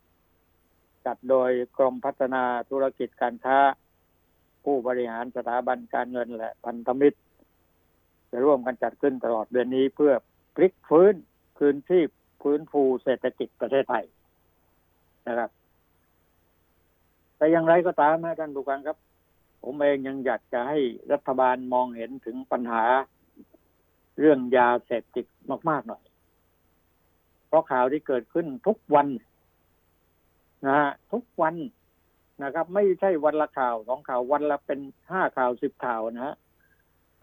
[1.05, 3.59] จัดโดยกรมพัฒนาธุรกิจการค้า
[4.63, 7.19] ผู้บริหารสถาบันการเงินและพันธมิตร
[8.31, 10.13] จะร่วมกันจัดขึ้นตลอดเดือนนี้เพื่อ
[10.55, 11.13] พลิกฟื้น
[11.59, 12.22] คืนที่พื้
[12.59, 14.05] นฟูเศรษฐกิจประเทศไทย
[15.27, 15.49] นะครับ
[17.37, 18.97] แต่อย่างไรก็ตามนะท่านผู้การครับ
[19.63, 20.79] ผมเองยังอยากจะให้
[21.11, 22.83] รัฐบาลมองเห็นถึงปัญหา
[24.19, 25.25] เรื่องยาเสพติด
[25.69, 26.03] มาก ๆ หน่อย
[27.47, 29.07] เพราะข่าวที่เกิดขึ้นทุกวัน
[30.65, 31.55] นะฮะทุกวัน
[32.43, 34.79] นะครับ ไม่ใช่วันละข่าวสองข่าววันละเป็น
[35.09, 36.35] ห้าข่าวสิบข่าวนะฮะ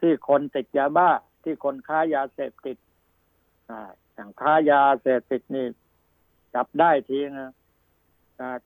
[0.00, 1.10] ที่คนติดยาบ้า
[1.44, 2.76] ที่คนค้ายาเสพติด
[4.20, 5.66] อ่าอย่างค้ายาเสพติดนี่
[6.54, 7.52] จับได้ทีนะ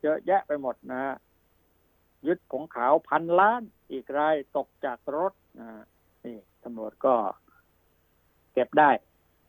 [0.00, 1.14] เจอแยะไปหมดนะฮะ
[2.26, 3.62] ยึดผงขาวพันล้าน
[3.92, 5.32] อีกรายตกจากรถ
[6.24, 7.14] นี่ตำรวจก็
[8.52, 8.90] เก็บได้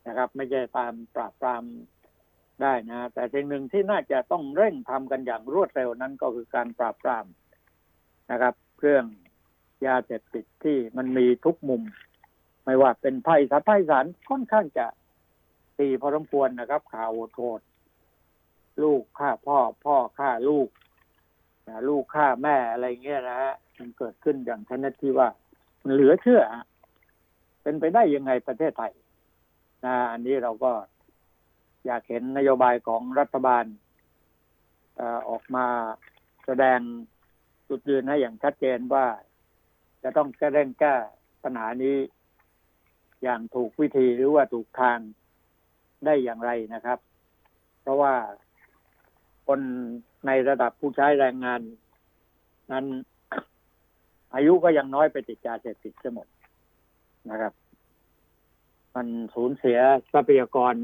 [0.06, 1.64] นะครับ ไม่ใช่ตามปราบปราม
[2.62, 7.26] ได้นะ แต่สิ่งหนึ่งที่น่าจะต้องเร่งทำกันอย่างรวดเร็วนั้นก็คือการปราบปราม
[8.30, 9.04] นะครับ เครื่อง
[9.86, 11.82] ยาเสพติดที่มันมีทุกมุม
[12.64, 14.86] ไม่ว่าเป็นไพ่สารไพ่สารค่อนข้างจะ
[15.78, 17.60] ตีพอสมควรนะครับ ข่าวโทษ
[18.82, 20.68] ลูกฆ่าพ่อ พ่อฆ่าลูก
[21.88, 25.28] ลูกฆ่าแม่อะไรเงี้ยนะฮะมันเกิดขึ้นอย่างชนิดที่ว่า
[25.82, 26.42] มันเหลือเชื่อ
[27.62, 28.92] เป็นไปได้ยังไงประเทศไทย
[29.84, 30.72] นะอันนี้เราก็
[31.86, 33.64] อยากเห็นนโยบายของรัฐบาล
[35.28, 35.66] ออกมา
[36.46, 36.80] แสดง
[37.68, 39.06] จุดยืนให้อย่างชัดเจนว่า
[40.02, 40.94] จะต้องจะเร่งแก้
[41.42, 41.96] ปัญหานี้
[43.22, 44.98] อย่างถูกวิธีหรือว่าถูกทาง
[46.04, 46.98] ได้อย่างไรนะครับ
[47.82, 48.14] เพราะว่า
[49.46, 49.60] คน
[50.26, 51.60] ในระดับผู้ใช้แรงงาน
[52.72, 52.84] นั้น
[54.34, 56.26] อายุก็ยังน้อยไปติดยาเสพติดจะหมด
[57.30, 57.52] นะครับ
[58.94, 59.78] มันสูญเสีย
[60.12, 60.74] ทรัพยากร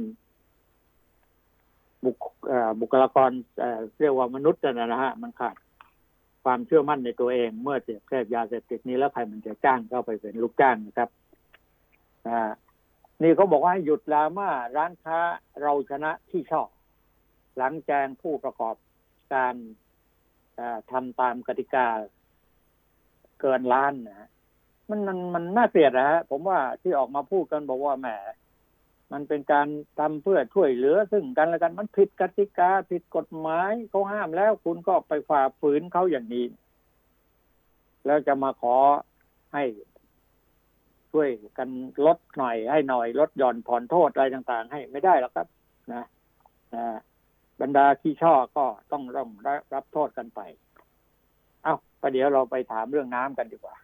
[2.05, 2.17] บุค
[2.81, 3.31] บุคลากร
[4.01, 5.57] เรียกว่ามนุษย์นะฮะมันขาด
[6.45, 11.09] ความเชื่อมั่นในตัวเองเมื่อเสพแค่ยาเสพติดนี้แล้วใครมันจะจ้างเข้าไปเป็นลูกจ้างนะครับ
[12.27, 12.51] อ่า
[13.21, 15.19] นี่เขาบอกว่าให้หยุดดราม่าร้านค้า
[15.63, 16.69] เราชนะที่ชอบ
[17.57, 18.77] หลังแจ้งผู้ประกอบ
[19.35, 19.55] การ
[20.91, 21.87] ทำตามกติกา
[23.41, 24.29] เกินล้านนะฮะ
[24.91, 28.09] มันมันมันน่าเกลียดนะฮะผมว่าที่ออกมาพูดกันบอกว่าแหม
[29.13, 29.67] มันเป็นการ
[29.99, 36.47] ทำเพื่อช่วยเหลือ ซึ่งกันและกันมันผิดกติกาผิดกฎหมายเขาห้ามแล้วคุณก็ไปฝ่าฝืนเขาอย่างนี้
[38.07, 38.77] แล้วจะมาขอ
[39.55, 39.65] ให้
[41.13, 41.69] ช่วยกัน
[42.07, 45.47] ลดหน่อยให้หน่อยลดหย่อนผ่อนโทษอะไรต่างๆ ให้ไม่ได้หรอกครับ
[45.93, 46.05] นะ
[46.75, 46.85] นะ
[47.61, 49.31] บรรดาขี้ช่อก็ต้องร่อง
[49.75, 50.41] รับโทษกันไป
[51.63, 53.77] เอา้าประเดี๋ยวเราไปถามเรื่องน้ำกันดีกว่า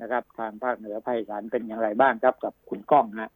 [0.00, 3.30] นะครับ ทางภาคเหนือภาคอีสานเป็นอย่างไรบ้างครับกับคุณก้องนะ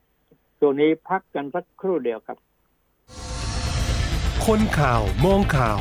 [0.59, 2.38] ช่วงนี้พักกันสักครู่เดียวครับ
[4.47, 5.81] คนข่าวมองข่าว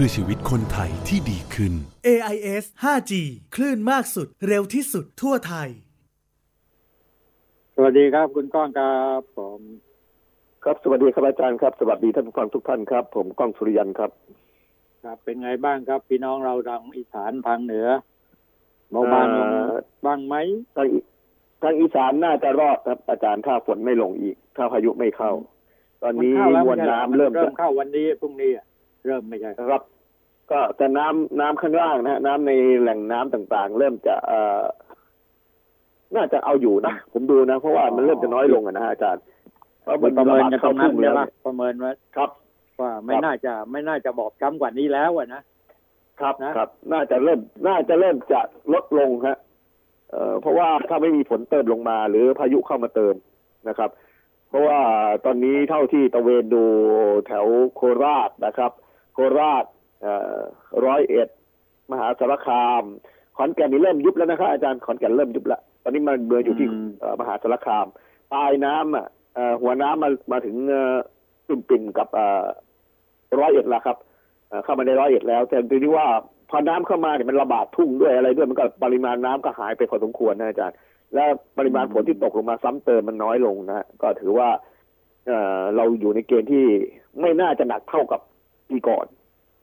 [0.00, 1.72] พื่อชีวิตคนไทยที่ดีขึ้น
[2.08, 3.12] AIS 5G
[3.54, 5.68] คลื่นมากสุด เร็วที่สุดทั่วไทย
[7.74, 9.60] สวัสดีครับคุณก้องครับผม
[10.64, 14.10] ครับสวัสดีครับอาจารย์ครับ สวัสดีท่านผู้ฟังทุกท่านครับ ผมก้องสุริยันครับ
[15.04, 17.86] ครับ เป็นไงบ้างครับ พี่น้องเราทางอีสานทางเหนือ
[18.90, 19.72] เบาบางลงเอ่อ
[20.06, 20.34] บ้างไหม
[20.76, 20.98] ทางอี
[21.62, 25.32] ทางอีสานน่าจะรอดครับ อาจารย์ถ้าฝนไม่ลงอีก ถ้าพายุไม่เข้า
[26.02, 28.67] ตอนนี้เข้าแล้วมวลน้ำเริ่มเริ่จะมเข้าวันนี้พรุ่งนี้อะ
[29.08, 29.82] เริ่มไม่ใช่ครับ
[30.50, 34.62] ก็แต่น้ำน้ำข้างล่างนะฮะน้ำในแหล่งน้ำต่างๆ เริ่มจะเอ่อ
[36.16, 39.22] น่าจะเอาอยู่นะผมดูนะ เพราะว่ามันเริ่มจะน้อยลงอะนะฮะอาจารย์
[39.82, 42.30] เพราะมันประเมินกันตเข้ารงนั้ทุ่นงใช่แล้วไหมเนี่ยประเมินว่าครับ
[42.80, 45.42] ว่าไม่ครับน่าจะไม่น่าจะบอกช้ำกว่านี้แล้วอะนะ
[46.20, 48.40] ครับนะครับ น่าจะเริ่ม น่าจะเริ่มจะ
[48.74, 49.38] ลดลงฮะ
[50.10, 53.14] เอ่อเพราะว่าถ้าไม่มีฝนเติมลงมา หรือพายุเข้ามาเติม
[53.68, 53.90] นะครับ
[54.48, 54.80] เพราะว่า
[55.24, 56.64] ตอนนี้เท่าที่ตะเวนดู
[57.26, 58.87] แถวโคราชนะครับโค
[59.38, 59.64] ราช
[60.02, 60.38] เอ่อ
[60.86, 61.28] ร้อยเอ็ด
[61.90, 62.84] มหาสารคาม
[63.36, 67.86] ขอนแก่นนี่เริ่มยุบแล้วนะครับอาจารย์ขอนแก่นเริ่มยุบแล้วตอนนี้มันเบืออยู่ที่อืมเอ่อมหาสารคาม
[68.32, 70.96] ปลายน้ำอะเอ่อหัวน้ำมามาถึงเอ่อ
[71.48, 72.46] ตุ่มปิ่นกับเอ่อ
[73.40, 73.96] ร้อยเอ็ดแล้วครับ
[74.48, 76.06] เอ่อเข้ามาในร้อยเอ็ดแล้ว แต่ดูที่ว่า
[76.50, 80.76] พอน้ำเข้ามาเนี่ยมันระบาดทุ่งด้วยอะไรด้วยมันก็ปริมาณน้ำก็หายไปพอสมควรนะอาจารย์
[81.14, 81.24] และ
[81.58, 84.48] ปริมาณฝนที่ตกลงมาซ้ำเติมมันน้อยลงนะฮะก็ถือว่า
[85.26, 86.64] เอ่อเราอยู่ในเกณฑ์ที่
[87.20, 88.20] ไม่น่าจะหนักเท่ากับ
[88.70, 89.06] ปีก่อน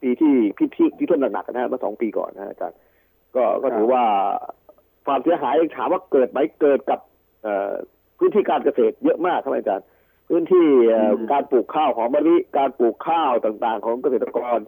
[0.02, 2.78] ปีที่พี่ที่ที่ท่วมหนักๆนะฮะเมื่อสองปีก่อนนะฮะอาจารย์
[3.36, 4.02] ก็ก็ถือว่า
[5.06, 7.00] ความเสียหายถามว่าเกิดไหมเกิดกับ
[7.42, 7.72] เอ่อ
[8.18, 9.86] พื้นที่การเกษตรเยอะมากครับอาจารย์
[10.28, 14.58] พื้นที่เอ่ออมการปลูกข้าวหอมมะลิการปลูกข้าวต่างๆ ของเกษตรกร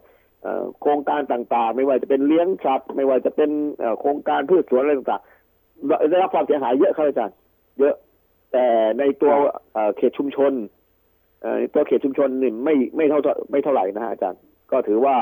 [0.41, 3.49] เอ่อโครงการต่างๆ ไม่ว่าจะเป็นเลี้ยงสัตว์ไม่ว่าจะเป็น
[3.79, 7.35] เอ่อโครงการพืชสวนอะไรต่างๆได้รับความเสียหายเยอะครับอาจารย์
[7.79, 7.95] เยอะ
[8.51, 8.65] แต่
[8.99, 9.33] ในตัว
[9.73, 10.78] เอ่อเขตชุมชนเอ่อ
[11.73, 13.19] ตัวเขตชุมชนนี่ไม่ไม่เท่า
[13.51, 15.15] ไม่เท่าไหร่นะฮะอาจารย์ ก็ถือว่า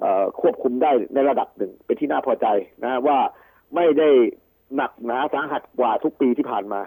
[0.00, 2.46] เอ่อควบคุมได้ในระดับหนึ่งเป็นที่น่าพอใจ
[2.82, 3.18] นะฮะว่า
[3.74, 4.08] ไม่ได้
[4.76, 6.80] หนักหนาสาหัสกว่าทุกปีที่ผ่านมา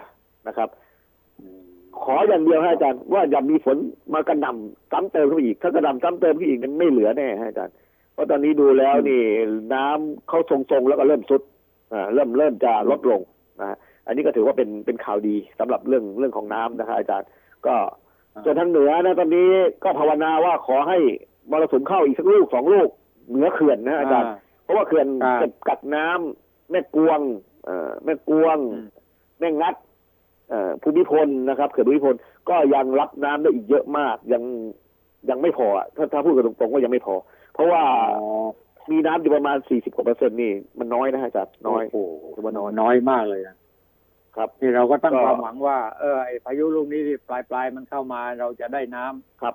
[0.48, 0.68] นะครับ
[2.02, 3.76] ขออย่างเดียวฮะอาจารย์ ว่าอย่ามีฝน
[4.14, 7.74] มากระหน่ำซ้ำเติมเข้าไปอีก ถ้ากระหน่ำซ้ำเติมเข้าไปอีกมันไม่เหลือแน่ฮะอาจารย์
[8.12, 9.22] เพราะตอนนี้ดูแล้วนี่
[9.74, 11.42] น้ำเข้าทรงๆแล้วก็เริ่มซุด
[11.92, 13.20] อ่าเริ่มเริ่มจะลดลง
[13.60, 17.28] นะฮะอันนี้ก็ถือว่าเป็นเป็นข่าวดีสำหรับเรื่องเรื่องของน้ำนะครับอาจารย์
[17.66, 17.74] ก็
[18.44, 19.50] ส่วนทางเหนือนะตอนนี้
[19.82, 20.98] ก็ภาวนาว่าขอให้
[21.50, 22.88] มรสุมเข้าอีกสักลูกสองลูก
[23.28, 24.30] เหนือเขื่อนนะอาจารย์
[24.62, 27.20] เพราะว่าเขื่อนครับเก็บกักน้ำแม่กวง
[27.64, 28.88] เอ่อแม่กวงอืม
[29.40, 29.74] แม่งัด
[30.50, 32.14] เอ่อภูมิพลนะครับเขื่อนภูมิพล
[32.48, 34.42] ก็ยังรับน้ำได้อีกเยอะมากยัง
[35.30, 37.14] ยังไม่พออะถ้าถ้าพูดกันตรงๆว่ายังไม่พอ
[37.54, 37.82] เพราะว่า
[38.90, 43.56] มีน้ำอยู่ประมาณสี่สิบกว่าเปอร์เซ็นต์นี่มันน้อยนะฮะอาจารย์น้อยโอ้โหถือว่าน้อยน้อยมากเลยนะ
[44.36, 49.54] ครับนี่เราก็ตั้งก็ความหวังว่า เออไอพายุลูกนี้ที่ปลายปลายๆมันเข้ามาเราจะได้น้ำครับ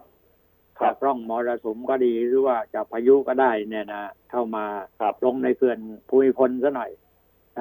[0.79, 4.65] คจารับกร่องมรสุมก็ดีหรือว่าจากพายุก็ได้เนี่ยนะเข้ามา
[5.01, 6.91] ครับลงในเขื่อนภูมิพลซะหน่อย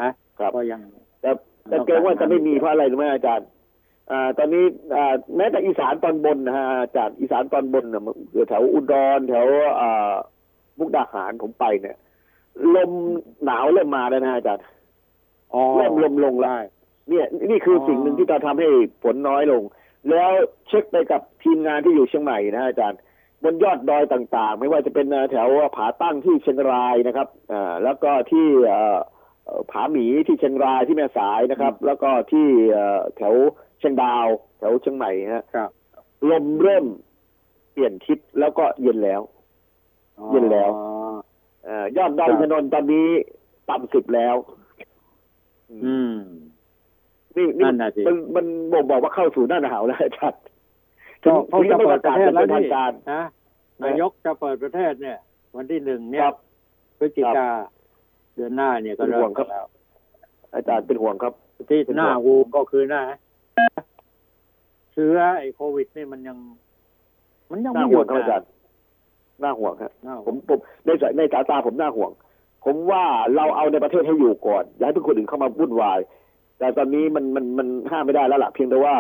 [0.00, 0.80] นะครับก็ยัง
[1.20, 1.30] แต่
[1.68, 3.48] แต่เกรงว่าจะไม่มีเพราะอะไรรู้ไหมอาจารย์
[4.10, 4.64] อ่าตอนนี้
[4.96, 8.02] อ่าแม้แต่อีสานตอนบนนะฮะอาจารย์อีสานตอนบนน่ะ
[8.48, 9.46] แถวอุดรแถว
[9.80, 10.12] อ่า
[10.78, 11.96] มุกดาหารผมไปเนี่ย
[12.74, 12.90] ลม
[13.44, 14.64] หนาวเริ่มมาแล้วนะฮะอาจารย์
[15.54, 16.58] อ๋อเริ่มลมลงแล้วได้
[17.08, 18.68] เนี่ยนี่คือออสิ่งหนึ่งที่จะทำให้
[19.02, 19.62] ฝนน้อยลง
[20.10, 20.30] แล้ว
[20.68, 23.00] เช็คไปกับทีมงานที่อยู่เชียงใหม่นะฮะอาจารย์
[23.42, 28.98] บนยอดดอยต่างๆ ไม่ว่าจะเป็นแถวผาตั้งที่เชียงรายนะครับอ่าแล้วก็ที่เอ่อ
[29.44, 33.34] เอ่อผาหมีที่เชียงรายที่แม่สายนะครับ แล้วก็ที่เอ่อแถว
[33.78, 34.26] เชียงดาว
[34.58, 35.70] แถวเชียงใหม่ฮะครับ
[36.30, 36.86] ลมเริ่ม
[37.72, 39.20] เปลี่ยนทิศแล้วก็เย็นแล้ว
[40.32, 41.14] เย็นแล้วอ๋อ
[41.64, 43.08] เอ่อยอดดอยครับถนนตอนนี้
[43.70, 44.34] ต่ำสิบแล้ว
[45.84, 46.16] อืม
[47.36, 50.40] นี่นั่นี่นน่ะสิมันมันบ่งบอกว่าเข้าสู่หน้าหนาวแล้วอาจารย์
[51.24, 53.22] ก็เขาจะเปิดประเทศแล้วถึงยังไม่ประกาศเป็นทานี่งการนะ
[53.82, 55.18] นายกจะเปิดประเทศเนี่ย
[55.56, 56.36] วันที่หนึ่งเนี่คยรับ
[56.98, 57.48] พฤศจิกา
[58.34, 59.66] เดือนหน้าเนี่ยก็เป็นเริ่ห่วมงครับแล้ว
[60.54, 61.32] อาจารย์เป็นห่วงครับ
[61.70, 63.02] ที่เป็นห่วงหน้าวูก็คือหน้า
[64.92, 66.36] เชื้อไอ้โควิดนี่มันยัง
[67.50, 68.48] มันยังน่าไม่หห่ยุวงดครับอาจารนะย์
[69.42, 72.10] น่าห่วงครับน่าผห่วมงผมในสายในสายตาผมน่าห่วง
[72.64, 73.04] ผมว่า
[73.36, 75.98] เราเอาในประเทศให้อยู่ก่อน อย่าให้ทุกคนอื่นเข้ามาวุ่นวาย
[76.58, 78.96] แต่ตอนนี้มันมันมันห้ามไม่ได้แล้วล่ะเพียงแต่ว่า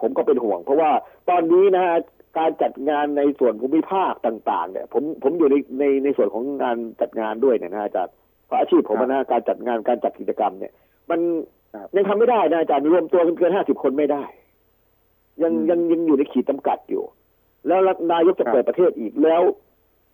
[0.00, 0.90] ผมก็เป็นห่วง เพราะว่า
[1.30, 1.96] ตอนนี้นะฮะ
[2.38, 8.14] การจัดงานในส่วนภูมิภาคต่าง ๆ เนี่ยผมผมอยู่ในในในส่วนของงานจัดงานด้วยเนี่ยนะอาจารย์
[8.46, 10.72] เพราะอาชีพผมอะนะการจัดงานการจัดกิจกรรมเนี่ย
[11.10, 11.20] มัน
[11.96, 14.24] ยังทำไม่ได้นะอาจารย์รวมตัวกันเกินห้าสิบคนไม่ได้
[15.42, 17.02] ยังยังยังอยู่ในขีดจำกัดอยู่
[17.66, 17.80] แล้ว
[18.12, 19.42] นายกจะเปิดประเทศอีกแล้ว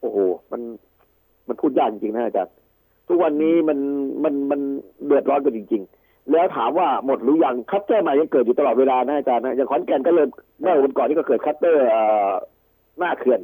[0.01, 0.19] โอ้โห
[0.53, 0.61] มัน
[1.49, 2.55] มันพูดยากจริงๆนะอาจารย์
[3.09, 3.79] ทุกวันนี้มัน
[4.25, 4.61] มันมัน
[5.05, 10.27] เดือดร้อนกันจริง ๆ แล้วถามว่าหมดหรือยัง cluster ใหม่ยังเกิดอยู่ตลอดเวลานะอาจารย์นะอย่างขอนแก่นก็เลย
[10.61, 11.85] เมื่อวันก่อนนี่ก็เกิด cluster
[12.99, 13.41] หน้าเขื่อน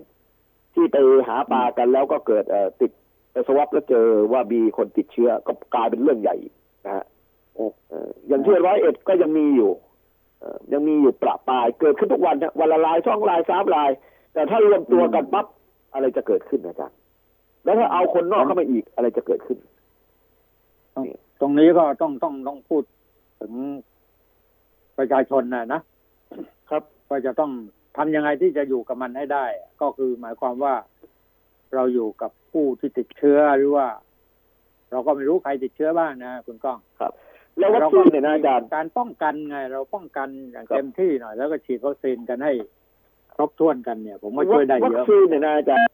[0.75, 0.97] ที่ไป
[1.29, 2.45] หาปลากันแล้วก็เกิด
[2.81, 2.91] ติด
[3.33, 6.37] ไป swab แล้วเจอว่ามีคนติดเชื้อก็กลายเป็นเรื่องใหญ่
[6.85, 7.05] นะฮะ
[8.29, 9.71] อย่างที่ร้อยเอ็ดก็ยังมีอยู่
[10.73, 13.91] ยังมีอยู่ประปรายเกิดขึ้นทุกวันนะวันละรายสองรายสามราย
[14.33, 15.47] แต่ถ้ารวมตัวกันปั๊บ
[15.95, 16.97] อะไรจะเกิดขึ้นอาจารย์
[17.65, 19.59] แล้วถ้าเอาคนนอกเข้ามาอีกอะไรจะเกิดขึ้น
[21.41, 22.83] ตรงตรงนี้ก็ต้องต้องต้องพูด
[23.41, 23.53] ถึง
[24.99, 25.81] ประชาชนนะนะ
[26.71, 27.51] ครับว่าจะต้อง
[27.97, 29.47] ทำยังไงที่จะอยู่กับมันให้ได้
[29.81, 30.75] ก็คือหมายความว่า
[31.75, 33.87] เราอยู่กับผู้ที่ติดเชื้อหรือว่า
[34.91, 36.79] เราก็ไม่รู้ใครติดเชื้อบ้างนะคุณก้อง
[37.59, 42.53] แล้ววัคซีนเนี่ยนะอาจารย์การป้องกันไง เราป้องกันอย่างครับเต็มที่หน่อย แล้วก็ฉีดวัคซีนกันให้
[43.35, 45.85] ครบถ้วนกันเนี่ย ผมว่าช่วยได้วัเยคอะซีนเนี่ยนะอาจารย์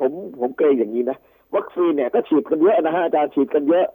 [0.00, 1.16] ผมผมเกรงอย่างนี้นะ
[1.56, 3.86] วัคซีนเนี่ยก็ฉีดกันเยอะนะฮะอาจารย์ฉีดกันเยอะ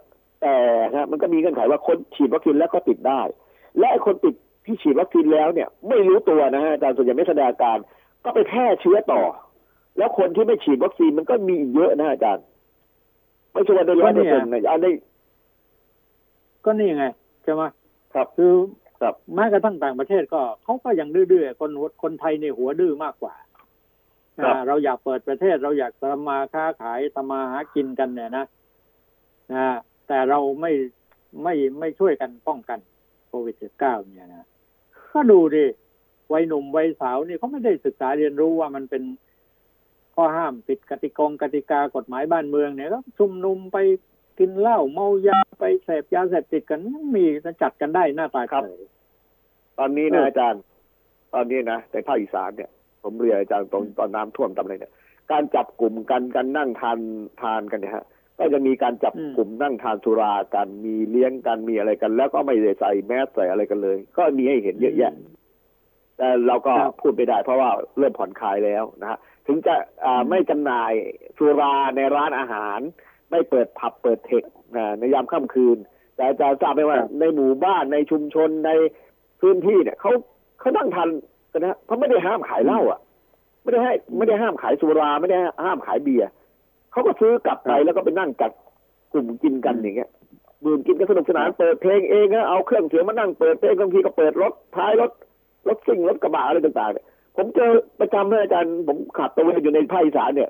[0.41, 0.56] แต่
[0.95, 3.21] ฮะมันก็มีเงื่อนไขว่าคนฉีดวัคซีนแล้วก็ติดได้
[3.78, 7.78] และไอ้คนติดที่ฉีดวัคซีนแล้วเนี่ย ไม่รู้ตัวนะฮะอาจารย์ส่วนใหญ่ไม่แสดงอาการ
[8.23, 9.21] ก็ไปแพร่เชื้อต่อ
[9.97, 12.43] แล้วคนที่ไม่ฉีดวัคซีนมันก็มีอีกเยอะนะอาจารย์
[13.52, 14.91] ไม่ใช่ว่าได้ร้อยเปอร์เซ็นต์นะเอาได้
[16.65, 17.06] ก็นี่ไง
[17.43, 17.63] ใช่ไหม
[18.13, 18.54] ครับคือ
[19.02, 21.71] ครับแม้กระทั่งต่างประเทศก็เขาก็ยังดื้อๆคน
[22.04, 23.65] คนไทยในยหัวดื้อมากกว่าครับ
[24.45, 28.45] อ่าเราอยากเปิดประเทศเราอยากทำมาค้าขายทำมาหากินกันเนี่ยนะ
[29.54, 29.67] นะ
[30.07, 30.71] แต่เราไม่
[31.43, 32.79] ไม่ไม่ช่วยกันป้องกัน
[33.27, 34.47] โควิดสิบเก้าเนี่ยนะ
[35.13, 35.65] ก็ดูดิ
[36.33, 39.03] วัยหนุ่มวัยสาวนี่เขาไม่ได้ศึกษาเรียนรู้ว่ามันเป็น
[40.15, 43.77] ข้อห้ามผิดกติกงกติกากฎหมายบ้านเมืองเนี่ยก็ชุมนุมไป
[44.39, 47.25] กินเหล้าเมายาไปเสพยาเสพติดกันมันมี
[47.62, 48.83] จัดกันได้หน้าตาครับเฉย
[49.77, 50.62] ตอนนี้เอนะอออาจารย์
[51.33, 52.69] ตอนนี้นะในภาคอีสานเนี่ย
[53.03, 54.93] ผมเรียนอาจารย์ตรงตอนน้ำท่วมตำอะไรเนี่ย
[55.31, 56.99] การจับกลุ่มกันกันนั่งทาน
[57.41, 58.05] ทานกันเนี่ยฮะ
[58.40, 65.13] ก็จะมีการจับกลุ่มนั่งทานสุรากันมีเลี้ยงกันมีอะไรกัน แล้วก็ไม่ได้ใส่แมสใส่อะไรกันเลย ก็มีให้เห็นเยอะแยะ
[66.17, 69.17] แต่เราก็ครับพูดไม่ได้ เพราะว่าเริ่มผ่อนคลายแล้วนะฮะ
[69.48, 69.75] ถึงจะ
[70.06, 70.92] อ่าไม่จำหน่าย
[71.38, 72.79] สุราในร้านอาหาร
[73.31, 74.44] ไม่เปิดผับเปิดเทค
[74.75, 75.77] นะในยามค่ำคืน
[76.15, 78.71] แต่อาจารย์ทราบไหมว่าในหมู่บ้านในชุมชนใน
[79.42, 80.12] พื้นที่เนี่ยเขา
[80.60, 81.10] เขานั่งทาน
[81.52, 83.00] กันนะเพราะไม่ได้ห้ามขายเหล้าอะ
[83.63, 86.29] ไม่ได้ให้ไม่ได้ห้ามขายสุราไม่ได้ห้ามขายเบียร์
[86.92, 88.52] เขาก็ซื้อกลับไปแล้วก็ไปนั่งจัด
[89.12, 90.10] กลุ่มกินกันอย่างเงี้ย
[90.65, 95.12] ดื่มกินกันสนุกสนานเปิดเพลงเองนะเอาเครื่องเสียงมานั่งเปิดเพลงบางทีก็เปิดรถท้ายรถ
[95.67, 97.06] รถซิ่งรถกระบะอะไรต่างๆเนี่ย
[97.38, 100.50] ผมเจอประจำเลยอาจารย์ผมขับตระเวนอยู่ในภาคอีสานเนี่ย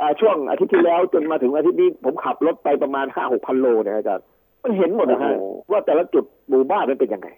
[0.00, 4.24] อ่าช่วงอาทิตย์ที่แล้วจนมาถึงอาทิตย์นี้ผมขับรถไปประมาณห้าหกพันโลเนี่ยอาจารย์
[4.62, 7.28] มันเห็นหมดนะฮะโอ้โหว่าแต่ละจุดหมู่บ้านมันเป็นยังไง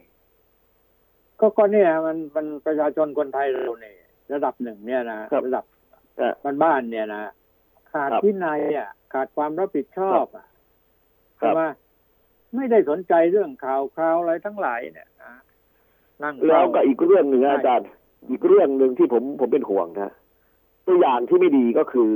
[1.41, 3.95] ก็ก็เนี่ยมันมันประชาชนคนไทยเราเนี่ย
[4.33, 5.65] ระดับหนึ่งเนี่ยนะครับระดับ
[6.17, 7.23] เออบ้านๆเนี่ยนะ
[7.93, 10.47] ขาดครับวินัยอะ ขาดความรับผิดชอบอะ
[11.41, 11.63] ครับใช่ไหม
[12.55, 15.33] ไม่ได้สนใจเรื่องข่าวคราวอะไรทั้งหลายเนี่ยนะ
[16.23, 17.89] นั่งแล้วก็เฝ้าอีกเรื่องหนึ่งนะอาจารย์
[18.31, 20.13] อีกเรื่องหนึ่งที่ผมผมเป็นห่วงนะ
[20.87, 22.11] ตัวอย่างที่ไม่ดีก็คือ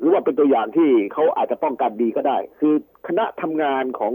[0.00, 2.74] หรือว่าเป็นตัวอย่างที่เขาอาจจะป้องกันดีก็ได้ คือ
[3.06, 4.12] คณะทำงานของ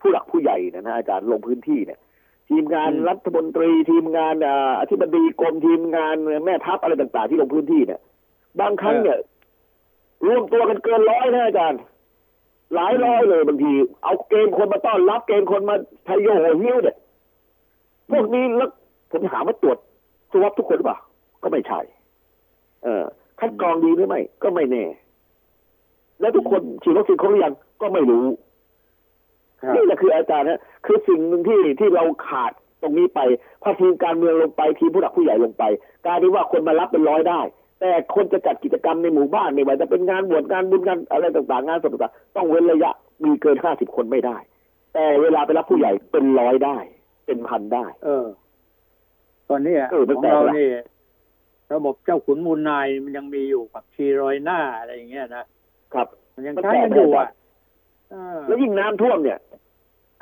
[0.00, 2.00] ผู้หลักผู้ใหญ่นะนะอาจารย์ลงพื้นที่เนี่ย
[2.48, 6.14] ทีมงานรัฐมนตรีทีมงานอ่าอธิบดีกรมทีมงาน
[6.44, 8.00] แม่ทัพอะไรต่าง ๆ ที่ลงพื้นที่เนี่ย
[8.60, 9.18] บางครั้งเนี่ย
[10.26, 11.80] รวมตัวกันเกินร้อยนะอาจารย์
[12.74, 15.74] หลายร้อยเลยบางที เอาเกณฑ์คนมาต้อนรับเกณฑ์คนมา
[16.06, 16.96] ทยโยโหหิ้วเนี่ย
[18.10, 18.70] พวกนี้แล้ว
[19.10, 19.78] ผมถามว่าตรวจ
[20.30, 20.98] สวอปทุกคนหรือเปล่า
[21.42, 21.80] ก็ไม่ใช่
[22.84, 23.04] เออ
[23.38, 24.84] คัดกรองดีหรือไม่ ก็ไม่แน่
[26.20, 28.26] แล้วทุกคนฉีดวัคซีนครบหรือยังก็ไม่รู้
[29.62, 32.52] ครับนี่แหละคืออาจารย์นะคือสิ่งหนึ่งที่ที่เราขาด
[32.82, 33.20] ตรงนี้ไป
[33.62, 35.64] พอทีมการเมืองลงไปทีมผู้หลักผู้ใหญ่ลงไป
[36.06, 37.40] กลายเป็นว่าคนมารับเป็นร้อยได้
[37.80, 42.90] แต่คนจะจัดกิจกรรมในหมู่บ้านไม่ว่าจะเป็นงานบวชงานบุญงานอะไรต่างๆ งานศพต่างๆต้องเว้นระยะ
[43.24, 44.36] มีเกินห้าสิบคนไม่ได้
[44.94, 46.76] แต่เวลาไปรับผู้ใหญ่เป็นร้อยได้
[47.26, 48.26] เป็นพันได้ เออ
[49.48, 50.68] ตอนนี้อะเออมันของแปลกเราละนี่
[51.74, 55.44] ระบบเจ้าขุนมูลนายมันยังมีอยู่ผักชีรอยหน้าอะไรอย่างเงี้ยนะ
[55.94, 57.34] ครับ มันยังมันใช้แปลกกันอยู่ไหมอะอาจารย์
[58.10, 59.38] เออแล้วยิ่งน้ำท่วมเนี่ย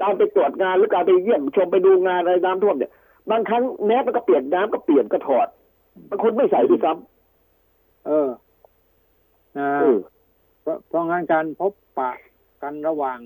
[0.03, 2.93] การไปตรวจงานหรือการไปเยี่ยมชมไปดูงานอะไรน้ำท่วมเนี่ย
[3.31, 5.49] บางครั้งแมสมันก็เปลี่ยนน้ำก็เปลี่ยนก็ถอด
[6.11, 6.93] บางคนไม่ใส่ด้วยซ้
[8.07, 8.29] เออ
[9.59, 9.99] นะำเออ
[10.63, 12.13] เพราะเพราะงั้นการพบปะ
[12.63, 13.19] กันระหว่าง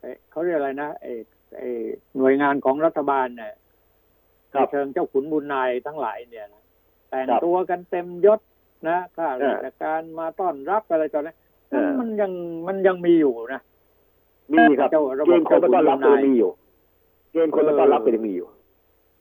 [0.00, 1.12] เอ่อเขาเรียกอะไรนะไอ้
[1.56, 1.68] ไอ้
[2.16, 3.54] หน่วยงานของรัฐบาลเนี่ย
[4.54, 6.64] ครับในเชิงเจ้าขุนบุญนายทั้งหลายเนี่ยนะ
[7.08, 8.40] แต่งครับตัวกันเต็มยศ
[8.88, 11.36] นะข้าเออราชการมาต้อนรับอะไรตอนนี้น
[11.70, 12.32] เออมันยัง
[12.66, 13.60] มันยังมีอยู่นะ
[14.52, 16.50] มีครับเจ้าระบบเกณฑ์คนมาต้อนรับก็เจ้าขุนนายยังมีอยู่
[17.32, 18.48] เกณฑ์คนมาต้อนรับก็ยังมีอยู่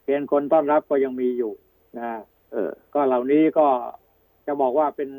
[0.06, 1.52] เกณฑ์คนต้อนรับก็ยังมีอยู่
[1.98, 2.10] นะ
[2.52, 3.68] เออก็เหล่านี้ก็
[4.48, 5.10] จะบอกว่าเป็น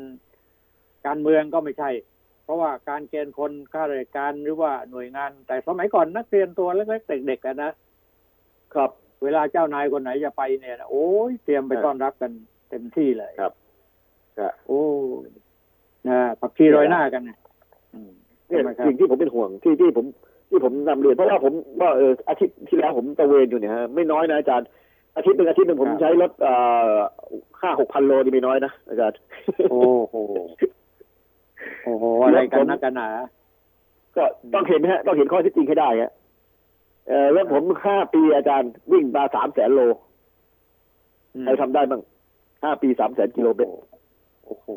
[1.05, 1.89] การเมืองก็ไม่ใช่
[2.43, 7.71] เพราะว่าการเกณฑ์คนข้าราชการหรือว่าหน่วยงาน แต่สมัยก่อนนักเรียนตัวเล็กๆเด็กๆอะนะ
[8.75, 8.91] ครับ
[9.23, 12.31] เวลาเจ้านายคนไหนจะไปเนี่ยนะโอ้ยเตรียมไปเออต้อนรับกัน
[12.69, 13.53] เต็มที่เลยครับ
[14.39, 14.83] ครับโอ้
[15.25, 15.29] ย
[16.07, 17.37] นะผักชีโรยหน้ากันนะ
[17.93, 18.11] อืม
[18.47, 20.05] เนี่ยทำไมครับสิ่งที่ผมเป็นห่วงที่ที่ผม
[20.49, 24.67] ที่ผมนำเรียนเพราะว่าผมว่าเอออาทิตย์ที่แล้วผมตระเวนอยู่เนี่ยฮะไม่น้อยนะอาจารย์
[25.15, 26.53] อาทิตย์หนึ่งอาทิตย์หนึ่งผมใช้รถเอ่
[26.93, 26.95] อ
[27.61, 29.17] ห้าหกพันโลนี่ไม่น้อยนะอาจารย์
[29.71, 29.79] โอ้
[30.09, 30.15] โห
[31.83, 33.09] โอ้โหอะไรกันนักกันหนา
[34.15, 36.11] ก็ต้องเห็นฮะ ต้องเห็นข้อเท็จจริงให้ได้ฮะ
[37.07, 39.81] เออแล้วผมห้าปีอาจารย์วิ่งมาสามแสนโล
[41.35, 42.01] อืมใครทำได้บ้าง
[42.63, 43.71] ห้าปีสามแสนกิโลเมตร
[44.45, 44.67] โอ้โห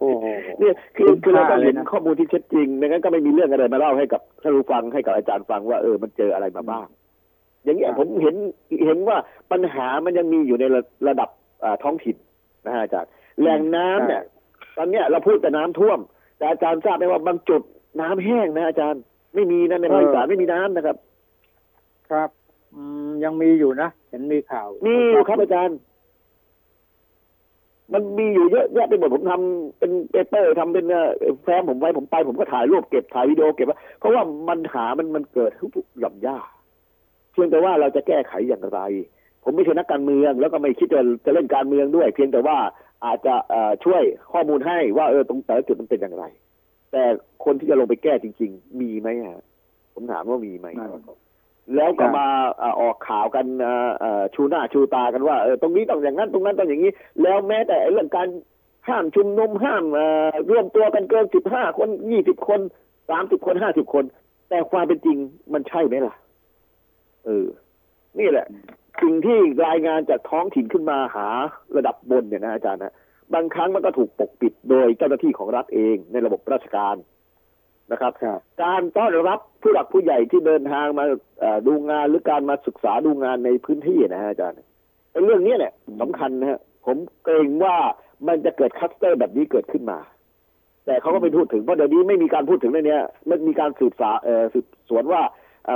[0.00, 0.24] โอ้โห
[0.58, 6.86] เนี่ยคือคุ้มคือเราต้องค่าเลยเห็นนะข้อมูลที่เท็จจริงไม่งั้นก็ไม่มีเรื่องอะไรมาเล่าให้กับท่านผู้ฟังให้กับอาจารย์ฟังว่าเออมันเจออะไรมาบ้าง
[7.64, 8.36] อย่างเงี้ยผมเห็น
[8.86, 9.16] เห็นว่า
[9.52, 11.28] ปัญหามันยังมีอยู่ในระระดับ
[11.62, 12.16] อ่าท้องถิ่น
[12.66, 14.22] นะฮะอาจารย์แหล่งน้ำเนี่ย
[14.76, 15.98] ตอนเนี้ยเราพูดแต่น้ำท่วม
[16.36, 17.62] แต่อาจารย์ทราบไหมว่าบางจุด
[18.00, 19.02] น้ำแห้งนะอาจารย์
[19.34, 20.96] ไม่มีนะในภาคอีสานไม่มีน้ำนะครับ
[22.10, 22.30] ครับ
[22.74, 25.78] อืมยังมีอยู่นะเห็นมีข่าวมีอยู่ครับอาจารย์
[27.92, 31.10] มันมีอยู่เยอะแยะไปหมดผมทำเป็นเปเปอร์ทำเป็นเอ่อ
[31.44, 38.80] แฟ้มผมไว้ผมไป ผมก็ถ่ายรูปเก็บถ่ายวิดีโอเก็บไว้เพราะว่ามันหามันมันเกิดทุกหย่อมย่าเพียงแต่ว่าเราจะแก้ไขอย่างไร
[39.44, 42.58] ผมไม่ใช่นักการเมือง แล้วก็ไม่คิดจะจะเล่นการเมืองด้วย เพียงแต่ว่า
[43.04, 43.34] อาจจะ
[43.84, 46.24] ช่วยข้อมูลให้ว่าเออตรงแต่ละจุดมันเป็นอย่างไร
[46.92, 47.02] แต่
[47.44, 49.42] คนที่จะลงไปแก้จริง ๆ มีไหมฮะ
[49.94, 50.66] ผมถามว่ามีไหม
[51.76, 52.26] แล้วก็มา
[52.62, 53.46] อออกข่าวกัน
[54.34, 58.28] ชูหน้าชูตากันว่าเออตรงนี้ต้องอย่างนั้น ตรงนั้นต้องอย่างนี้ แล้วแม้แต่เรื่องการ
[58.88, 62.60] ห้ามชุมนุมห้ามเอ่อรวมตัวกันเกินสิบห้าคนยี่สิบคน
[63.10, 64.04] สามสิบคนห้าสิบคน
[64.48, 65.16] แต่ความเป็นจริง
[65.52, 66.14] มันใช่ไหมล่ะ
[67.26, 67.46] เออ
[68.18, 68.46] นี่แหละ
[69.02, 71.28] สิ่งที่รายงานจากท้องถิ่นขึ้นมาหา
[71.76, 72.94] ระดับบนเนี่ยนะอาจารย์นะ
[73.34, 76.96] บางครั้งมันก็ถูกปกปิดโดยเจ้าหน้าที่ของรัฐเองในระบบราชการ
[77.92, 81.04] นะครับครับการต้อนรับผู้หลักผู้ใหญ่ที่เดินทางมา
[81.40, 84.56] เอ่อดูงานหรือการมาศึกษาดูงานในพื้นที่นะฮะอาจารย์
[85.10, 87.76] ไอ้เรื่องนี้เนี่ยสำคัญนะฮะผมเกรงว่า
[88.28, 89.98] มันจะเกิดคลัสเตอร์แบบนี้เกิดขึ้นมา
[90.86, 95.32] แต่เขาก็ไม่พูดถึงเพราะเดี๋ยวนี้ไม่มีการพูดถึงเรื่องเนี้ยมันมีการสืบสาเอ่อสืบสวนว่าอ่า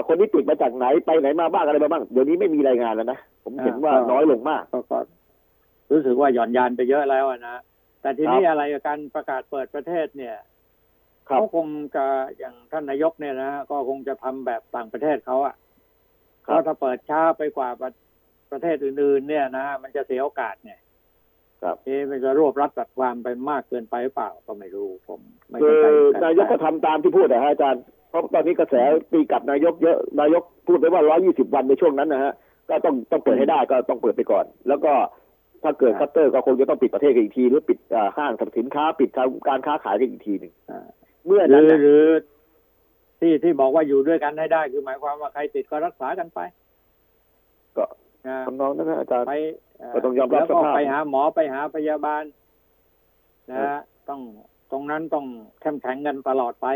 [0.09, 4.99] คนที่ติดมาจากไหนไปไหนมาบ้างอะไรมาบ้างเดี๋ยวนี้ไม่มีรายงานแล้วนะผมเห็นว่าอ่าก็น้อยลงมากก็ก็
[5.91, 7.57] รู้สึกว่าหย่อนยานไปเยอะแล้วอะนะ
[8.01, 10.37] แต่ทีนี้ครับอะไรกับการประกาศเปิดประเทศเนี่ย
[11.29, 11.67] ครับเขาคง
[11.97, 12.05] จะ
[12.39, 15.55] อย่างท่านนายกเนี่ยนะก็คงจะทำแบบต่างประเทศเขาอะ
[16.47, 17.91] ครับเพราะถ้าเปิดช้าไปกว่าประ
[18.51, 20.79] ประเทศอื่นๆ เนี่ยนะมันจะเสียโอกาสเนี่ย
[21.63, 28.75] ครับเอ๊ะมันจะรวบรัดตัดความไปมากเกินไปหรือเปล่าก็ไม่รู้ผม ไม่คืเข้าอใจเหมือนนายกกัก็นทำตามที่พูดนะฮะอาจารย์เพ ราะตอนนี้กระแส
[29.13, 32.33] ตีกลับนายกเยอะนายกพูดไปว่า120วันในช่วงนั้นนะฮะ
[32.69, 34.93] ก็ต้องต้องเปิดให้ได้ก็ต้องเปิดไปก่อน แล้วก็
[35.63, 39.11] ถ้าเกิดคัตเตอร์ก็คงจะต้องปิดประเทศกันอีกที หรือปิดอ่าห้างสรรพสินค้า ปิด
[39.49, 40.87] การค้าขายกันอีกทีหนึ่งอ่า
[41.27, 42.05] เมื่อหรืนั้นอน่ะหรือ
[43.21, 46.41] ที่ที่บอกว่าอยู่ด้วยกันให้ได้ คือหมายความว่าใครติดก็รักษากันไป
[47.77, 47.85] ก็
[48.27, 49.35] นะทำนองนั้นนะอาจารย์ไป
[49.79, 52.23] เก็ต้องยอมรับแล้วก็สภาพไปหาหมอไปหาพยาบาล
[53.51, 54.21] นะฮะต้อง
[54.73, 55.27] ตรงนั้นต้อง
[55.61, 56.67] เข้มแข็งกันตลอดไป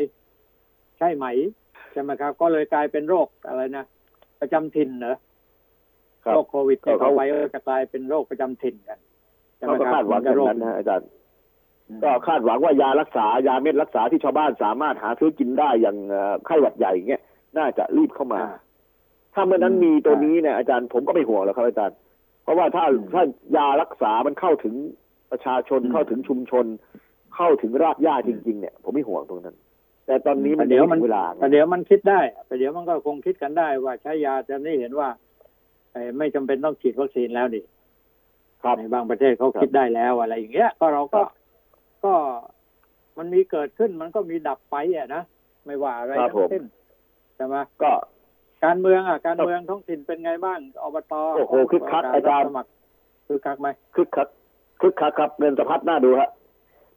[0.99, 1.27] ใช่ไหม
[1.93, 3.85] ใช่ไหมครับ ก็เลยกลายเป็นโรคอะไรนะ
[4.41, 5.17] ประจำถิ่นเหรอ
[6.25, 8.99] ครับโรคโควิดเนี่ยก็เขาต่อไปก็จะกลายเป็นโรคประจำถิ่นกัน
[9.57, 11.09] ใช่ไหมเขาก็ครับคาดหวังอย่างนั้นนะฮะอาจารย์
[12.03, 17.23] ก็คาดหวังว่ายารักษายาเม็ดรักษาที่ชาวบ้านสามารถหาซื้อกินได้อย่างเอ่อไข้หวัดใหญ่อย่างเงี้ย
[17.59, 18.57] น่าจะรีบเข้ามาอ่า
[19.35, 21.97] ถ้าเมื่อนั้นอืมมีตัวนี้เนี่ยอาจารย์ผมก็ไม่ห่วงแล้วครับอาจารย์
[22.43, 23.23] เพราะว่าถ้าอืมถ้า
[23.57, 24.75] ยารักษามันเข้าถึง
[25.31, 26.67] ประชาชนอืมเข้าถึงชุมชน
[27.37, 29.57] เข้าถึงรากหญ้าจริง ๆ เนี่ย ผมไม่ห่วงตรงนั้น
[30.09, 35.09] แต่ตอนนี้มันแต่เดี๋ยวมันงไถึงเวลาแต่เดี๋ยวมันคิดได้แต่เดี๋ยวมันก็คงคิดกันได้ว่าใช้ยาจะนี่เห็นว่า
[35.93, 37.61] เอ่อไม่จำเป็นต้องฉีดวัคซีนแล้วดิ
[38.63, 41.29] ครับในบางประเทศเขาครับคิดได้แล้วอะไรอย่างเงี้ย ก็เราก็ครับ
[42.05, 42.15] ก็
[43.19, 45.23] มันมีเกิดขึ้นมันก็มีดับไปอะนะ
[45.65, 46.65] ไม่ว่าอะไรครับทั้งสิ้น
[47.37, 47.93] ใช่ไหมก็
[48.65, 52.71] การเมืองอะ การเมืองท้องถิ่นเป็นไงบ้างอบตโอ้โหคึกคักอาจารย์สมัคร
[53.27, 54.29] คือคักไหมคึกคัก
[54.81, 56.31] คึกคักครับเงินสะพัดน่าดูฮะ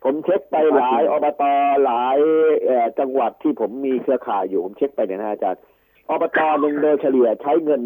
[0.03, 1.43] ผมเช็คไปหลายอบต
[1.85, 2.17] หลาย
[2.65, 5.61] เอ่อจังหวัดที่ผมมีเครือข่ายอยู่ผมเช็คไปเนี่ยนะอาจารย์
[6.09, 7.81] อบตหนึ่งโดยเฉลี่ยใช้เงิน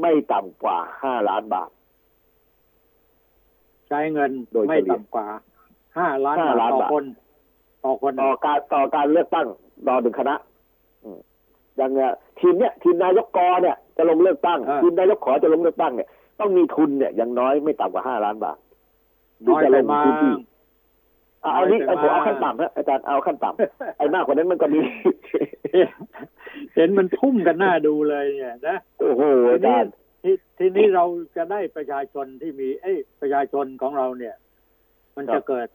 [0.00, 1.70] ไม่ต่ำกว่าห้าล้านบาท
[3.88, 5.26] ใช้เงินโดยเฉลี่ยไม่ต่ำกว่า
[5.98, 7.04] ห้าล้านห้าบาทล้านต่อบาทคน
[7.84, 9.46] ต่อคนต่อการต่อการเลือกตั้ง
[9.88, 10.34] ต่อหนึ่งคณะ
[11.04, 11.18] อืม
[11.76, 16.08] อย่างเนี้ยทีมเนี้ยทีมนายกกเนี่ยจะลงเลือกตั้งทีมนายกขอจะลงเลือกตั้งเนี่ย
[16.40, 18.58] ต้องมีทุนเนี่ยอย่างน้อยไม่ต่ำกว่าห้าล้านบาท
[19.46, 20.51] น้อยไปมากที่จะลงพื้นที่อะ
[21.42, 24.80] เอานี้น้อยไปเอาผมเอามากขั้นต่ำนะอาจารย์เอาขั้นต่ำไอ้มากกว่านั้นมันก็มี
[26.74, 31.04] เห็นมันทุ่มกันหน้าดูเลยเนี่ยนะโอ้โหทีอานี้จารย์ทีทีนี้เรา
[31.36, 34.34] จะได้ประชาชนที่มี เอ้ยประชาชนของเราเนี่ย
[35.16, 35.68] มันครัจะบเกิด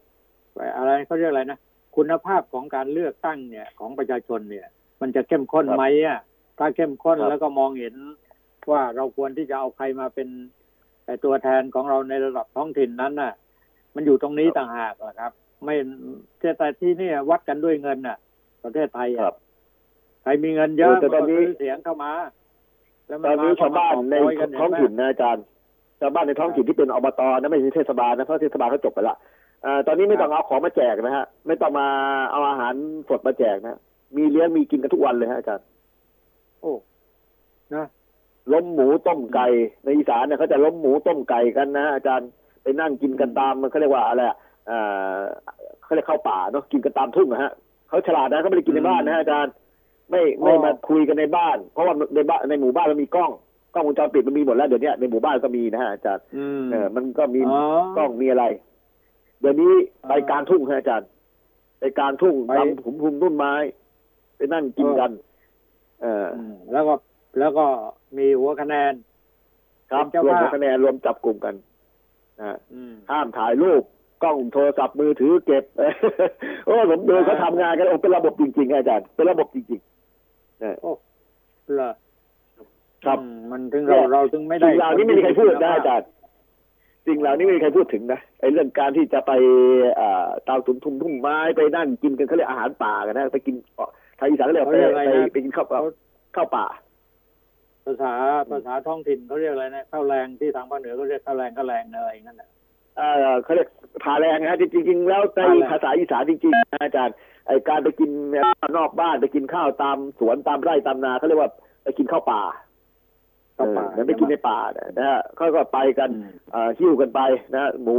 [0.78, 1.60] อะไรเขาเรียกอะไรนะ
[1.96, 4.68] คุณภาพของการเลือกตั้งเนี่ย ของประชาชนเนี่ย
[5.02, 6.20] มันจะเข้มข้นไหมอะ
[6.60, 7.96] ถ้าเข้มข้นครับแล้วก็มองเห็น
[8.72, 10.30] ว่าเราควรที่จะเอาใครมาเป็น
[11.04, 13.34] เอ่อตัวแทนของเราในระดับท้องถิ่นนั้นน่ะ
[13.96, 15.32] มันอยู่ตรงนี้ต่างหากอะครับ
[15.64, 15.76] ไม่
[16.58, 18.18] แต่ที่นี่วัดกันด้วยเงินน่ะ
[18.64, 19.36] ประเทศไทยครัอะบ
[20.24, 22.12] ใครมีเงินเยอะโอ้แต่ตอนนี้มัก็ซื้เสียงเข้ามา
[23.08, 25.44] แล้วมัตอนนี้มชาวบ้านในก็มากอบโกยกัเห็ท้องไหมถิ่นนะอาจารย์
[26.00, 29.16] ชาวบ้านในท้องถิ่นที่เป็นอบตนะไม่ใช่เทศบาลนะเพราะเทศบาลเขาจบไปละ
[29.64, 31.88] เอ่อตอนนี้ไม่ต้องเอาของมาแจกนะฮะ ไม่ต้องมา
[32.32, 32.74] เอาอาหาร
[33.10, 33.80] สดมาแจกนะ
[34.16, 35.66] มีเลี้ยงมีกินกันทุกวันเลยฮะอาจารย์
[36.62, 36.74] โอ้
[37.76, 37.86] นะ
[38.54, 39.48] ล้มหมูต้มไก่
[39.84, 42.28] ในอีสานเนี่ยเขาจะล้มหมูต้มไก่กันนะอาจารย์
[42.64, 44.38] ไปนั่งกินกันตามมันเขาเรียกว่าอะไรอะ
[44.68, 44.80] เอ่
[45.18, 45.20] อ
[45.84, 47.52] เขาเรียกเข้าป่าเนาะกินกันตามทุ่งนะฮะ
[47.90, 49.54] เขาฉลาดนะเขาไม่ได้กินในบ้านนะฮะอาจารย์
[50.12, 53.32] ไม่ไม่มาคุยกันในบ้าน เพราะว่าในบ้านในหมู่บ้านมันมีกล้อง
[53.74, 57.62] กล้องวงจรปิดมันมีหมดแล้วเดี๋ยวนี้ในหมู่บ้านก็มีนะฮะอาจารย์อืมเออมันก็มีอ๋อ
[57.98, 58.46] กล้องมีอะไร
[59.42, 59.74] เดี๋ยวนี้
[60.08, 61.08] ไปอ่ากลารทุ่งฮะอาจารย์
[61.80, 63.54] ไปกลารทุ่งไปตำผมพุมต้นไม้
[64.38, 65.12] ไปนั่งกินกัน
[66.02, 66.94] เอออืมแล้วก็
[67.40, 67.66] แล้วก็
[68.18, 68.94] มีหัวคะแนน
[69.92, 71.56] ครับเป็นเจ้ารวมภาพคะแนนรวมจับกลุ่มกัน
[72.38, 73.84] นะฮะอืมห้ามถ่ายรูป
[74.24, 75.64] กล้องโทรศัพท์มือถือเก็บ
[76.66, 80.76] โอ้ผมดูเขาทำงานกันโอ้เป็นระบบจริง ๆ อาจารย์เป็นระบบจริงๆนะ
[81.76, 81.92] เหรอ
[83.06, 86.08] ครับอืมมันถึงเราเราถึงไม่ได้สิ่งเหล่านี้ไม่มีใครพูดนะอาจารย์
[87.08, 89.32] สิ่งเหล่านี้ไม่มีใครพูดถึงนะไอ้เรื่องการที่จะไป
[90.00, 93.56] อ่าตามทุ่มทุ่มทุ่งไม้ไปนั่นกินกันเขาเรียกอาหารป่ากันนะไปกิน
[94.20, 95.82] ทางอีสานเขาเรียกเขาไปเรียกอะไรไปนะไปกินข้าวเขา
[96.36, 96.66] ข้าวป่า
[97.86, 98.14] ภาษา
[98.52, 102.57] ภาษาท้องถิ่นเขาเรียกอะไรนะข้าวแรงที่ทางภาคเหนือเขาเรียกข้าวแรงข้าวแรงอะไรอย่างนั้นน่ะเอ่อ
[103.44, 103.70] เขาเรียก
[104.04, 107.16] ผาแรงนะฮะจริง ๆ แล้วในผาแรงภาษาอีสานจริงๆนะอาจารย์
[107.48, 108.10] ไอการไปกิน
[108.78, 111.52] นอกบ้านไปกินข้าวตามสวนตามไร่ตามนาเขาเรียกว่า
[111.84, 112.42] ไปกินข้าวป่า
[113.58, 117.20] ข้าวป่าเออเหมือนไปกินในป่าเนี่ยนะฮะเขาก็ไปกันอืมเอ่อหิ้วกันไป
[117.56, 117.98] นะหมู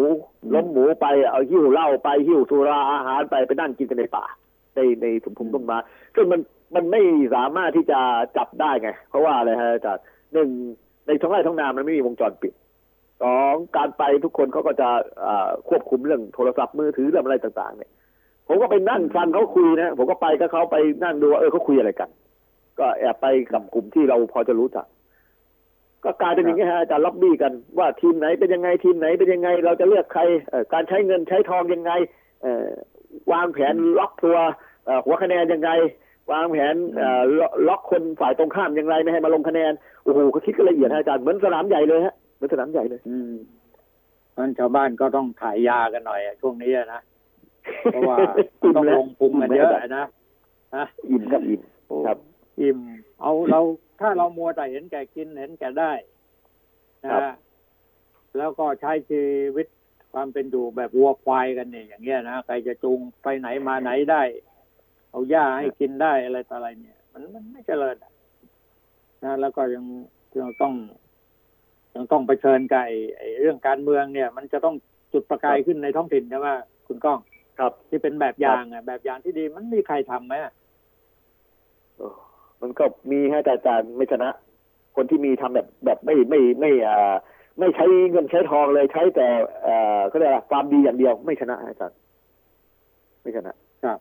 [0.55, 4.25] ล้มหมูไปเอาหิ้วเหล้าไปหิ้วสุราอาหารไปไปนั่งกินกันในป่า
[4.75, 5.79] ในในสมภูมิต้นไม้
[6.15, 6.41] ซึ่งมัน
[6.75, 7.01] มันไม่
[7.35, 7.99] สามารถที่จะ
[8.37, 10.49] จับได้ไง เพราะว่าอะไรฮะอาจารย์หนึ่ง
[11.07, 12.53] ในท้องไร่ท้องนามันไม่มีวงจรปิด
[13.23, 14.89] สองการไปทุกคนเขาก็จะ
[15.69, 17.91] ควบคุมเรื่องโทรศัพท์มือถือเรื่องอะไรต่าง ๆ เนี่ย
[18.49, 22.11] ผมก็ไปนั่งฟังเขาคุยนะผมก็ไปก็เขาไปนั่งดูว่าเออเขาคุยอะไรกัน
[22.79, 24.87] ก็แอบไปกับกลุ่มที่เราพอจะรู้จัก
[26.05, 30.23] ก็กลายเป็นอย่างนี้ฮะอาจารย์ล็อบบี้กันว่าทีมไหนเป็นยังไงทีมไหนเป็นยังไง เราจะเลือกใคร
[30.73, 31.93] การใช้เงินใช้ทองยังไง
[33.33, 34.39] วางแผนล็อกตัว
[35.05, 35.71] หัวคะแนนยังไง
[36.33, 36.75] วางแผน
[37.69, 43.33] ล็อกคนฝ่ายตรงข้ามอย่างไรไม่ให้มาลงคะแนนโอ้โหเขาคิดกันละเอียดอาจารย์เหมือนสนามใหญ่เลยฮะ เหมือนสนามใหญ่เลย อืม
[44.31, 47.01] เพราะฉะนั้นชาวบ้านก็ต้องถ่ายยากันหน่อยอะช่วงนี้อะนะ
[47.93, 48.17] เพราะว่า
[48.63, 50.05] อิ่มต้องแล้วลงพุงกันเยอะอะนะ
[50.77, 51.61] นะอิ่มครับอิ่ม
[52.07, 52.19] ครับ
[52.61, 52.79] อิ่ม
[53.23, 53.61] เอาเรา
[54.01, 55.93] ถ้าเรามัวแต่เห็นแก่กินเห็นแก่ได้
[57.05, 57.35] นะครับฮะ
[58.37, 59.23] แล้วก็ใช้ชี
[59.57, 59.67] วิต
[60.13, 64.23] ความเป็นอยู่แบบวัวควายกันเนี่ยอย่างเงี้ยนะใครจะจูงไปไหนมาไหนได้
[65.11, 68.13] เอาหญ้าให้กินได้อะไรต่ออะไรเนี่ย มันมันไม่เจริญอะ
[69.25, 69.85] นะแล้วก็ยัง
[70.41, 70.75] ยังต้อง
[71.99, 72.83] ยังต้องไปเชิญกับ
[73.19, 74.75] ไอ้เรื่องการเมืองเนี่ย มันจะต้อง
[75.13, 76.49] จุดประกายขึ้นในท้องถิ่นใช่ไหม
[76.87, 77.19] คุณก้อง
[77.59, 80.35] ครับ ที่เป็นแบบอย่างอะ แบบอย่างที่ดีมันมีใครทำไหม
[82.61, 84.31] มันก็มีฮะแต่อาจารย์ไม่ชนะ
[84.97, 87.15] คนที่มีทำแบบแบบไม่ไม่ไม่อ่า
[87.59, 89.27] ไม่ใช้เงินใช้ทองเลยใช้แต่
[89.63, 91.97] เอ่อก็เรียกความดีอย่างเดียวไม่ชนะอาจารย์
[93.23, 93.99] ไม่ชนะครับ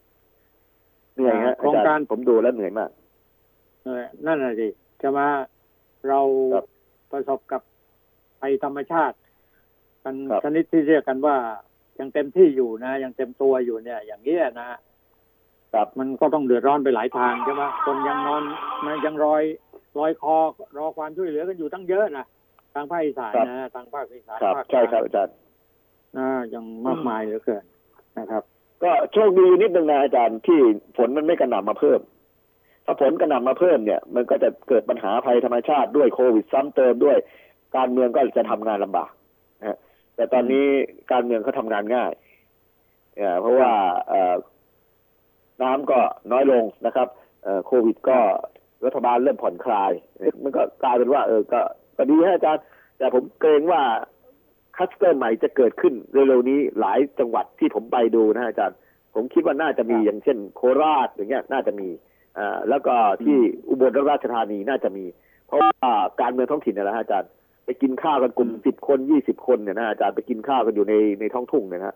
[1.13, 2.89] เหนื่อยฮะโครงการผมดูแล้วเหนื่อยมาก
[3.83, 4.67] เออนั่นน่ะสิ
[5.01, 5.27] จะมา
[6.07, 6.19] เรา
[6.53, 6.57] ร
[7.11, 7.61] ประสบกับ
[8.41, 9.15] ภัยธรรมชาติ
[10.03, 11.37] กันครับชนิดที่เรียกกันว่า
[11.99, 14.67] ยังเต็มที่อยู่นะยังเต็มตัวอยู่เนี่ย อย่างนี้ยนะ
[15.73, 18.43] ครับมันก็ต้องเดือดร้อนไปหลายทางใช่ไหมคนยังนอน
[18.85, 19.43] มันยังรอย
[19.99, 20.37] รอยคอ
[20.77, 22.25] รอความช่วยเหลือกันอยู่ตั้งเยอะนะ
[22.73, 25.35] ทางภาคอีสานครับนะทางภาคอีสานครับภาคกใช่ลางครับอาจารย์
[26.17, 27.63] นะยังมากมายเหลือเกิน
[28.19, 28.43] นะครับ
[28.83, 30.59] ก็โชคดีนิดนึงนะอาจารย์ที่
[30.97, 31.99] ฝนมันไม่กระหน่ำมาเพิ่ม
[32.85, 37.17] ถ้าฝนกระหน่ำมาเพิ่มเนี่ย มันก็จะเกิดปัญหาภัยธรรมชาติด้วยโควิดซ้ำเติมด้วย
[37.75, 39.11] การเมืองก็จะทำงานลำบาก
[39.59, 39.77] นะฮะ
[40.15, 40.65] แต่ตอนนี้
[41.11, 42.11] การเมืองเขาทำงานง่าย
[43.17, 43.71] เอ่อเพราะว่า
[44.07, 44.35] เอ่อ
[45.63, 45.99] น้ำก็
[46.31, 47.07] น้อยลงนะครับ
[47.43, 48.17] เอ่อโควิดก็
[48.85, 49.91] รัฐบาลเริ่มผ่อนคลาย
[50.43, 51.61] มันก็กลายเป็นว่า เออก็
[51.97, 52.63] ก็ดีฮะอาจารย์
[52.97, 53.81] แต่ผมเกรงว่า
[54.75, 58.77] คลัสเตอร์ใหม่จะเกิดขึ้นเร็วๆนี้หลายจังหวัดที่ผมไปดูนะฮะอาจารย์
[59.15, 61.87] ผมคิดว่าน่าจะมีครับอย่างเช่น โคราชอย่างเงี้ย น่าจะมี
[62.37, 63.37] อ่าแล้วก็ที่
[63.69, 65.05] อุบลราชธานีน่าจะมี
[65.47, 65.71] เพราะว่า
[66.21, 67.29] การเมืองท้องถิ่นนะฮะอาจารย์
[67.67, 71.95] ไปกินข้าวกันกลุ่มสิบคนยี่สิบคนเนี่ยนะอาจารย์ไปกินข้าวกันอยู่ในในท้องทุ่งเนี่ยนะ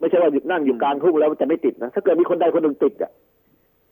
[0.00, 3.12] ไม่ใช่ว่าหยุดนั่งอยู่กลางทุ่งแล้วจะไม่ติดนะถ้าเกิดมีคนใดคนหนึ่งติดอะ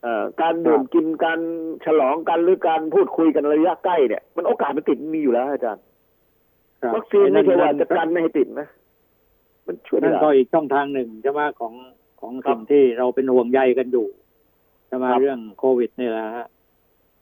[0.01, 1.39] เอ่อการดื่มกินการ
[1.85, 5.83] ฉลองกันหรือการพูดคุยกันระยะใกล้เนี่ย มันโอกาสมันติดมีอยู่แล้วฮะอาจารย์
[6.81, 8.67] ครับวัคซีนไม่ใช่ว่านั่นจะกันไม่ให้ติดนะ
[9.67, 11.73] มันช่วยไม่นั่นได้ก็อีกช่องทางหนึ่งใช่ไหมของ
[12.21, 14.07] ของครับสิ่งที่เราเป็นห่วงใยกันอยู่
[14.87, 16.47] ใช่ไหมครับเรื่องโควิดนี่แหละฮะ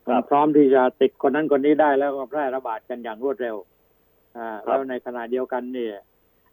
[0.07, 3.74] ครับพร้อมที่จะติดคนนั้นคนนี้ได้แล้วก็แพร่ระบาดกันอย่างรวดเร็วอ่าครับ
[4.65, 5.95] แล้วในขณะเดียวกันเนี่ย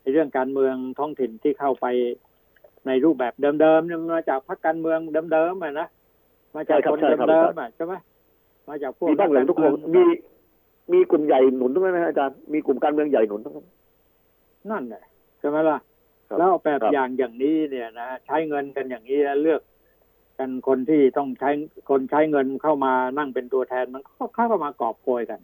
[0.00, 1.86] ไอ้เรื่องการเมืองท้องถิ่นที่เข้าไป
[2.86, 4.98] ในรูปแบบเดิมๆเนี่ยมาจากพรรคการเมือง
[5.32, 5.88] เดิมๆอะนะ
[6.56, 7.94] มาจากใช่ครับคนใช่ครับเดิมๆอะใช่ไหม
[8.68, 10.32] มาจากพวกมีบ้างหลังทุกคนกการมีเอง
[10.92, 13.66] มีกลุ่มใหญ่หนุนทั้งนั้นนะอาจารย์มีกลุ่มการเมืองใหญ่หนุนทั้งนั้น
[14.70, 15.04] นั่นแหละ
[15.38, 15.78] ใช่ไหมล่ะ
[16.28, 19.60] ครับแล้วแบบครับอย่างอย่างนี้เนี่ยนะใช้เงินกันอย่างนี้แล้วเลือก
[20.38, 21.50] กันคนที่ต้องใช้
[21.90, 25.40] คนใช้เงินเข้ามานั่งเป็นตัวแทนมันก็เข้ามากอบโกยกัน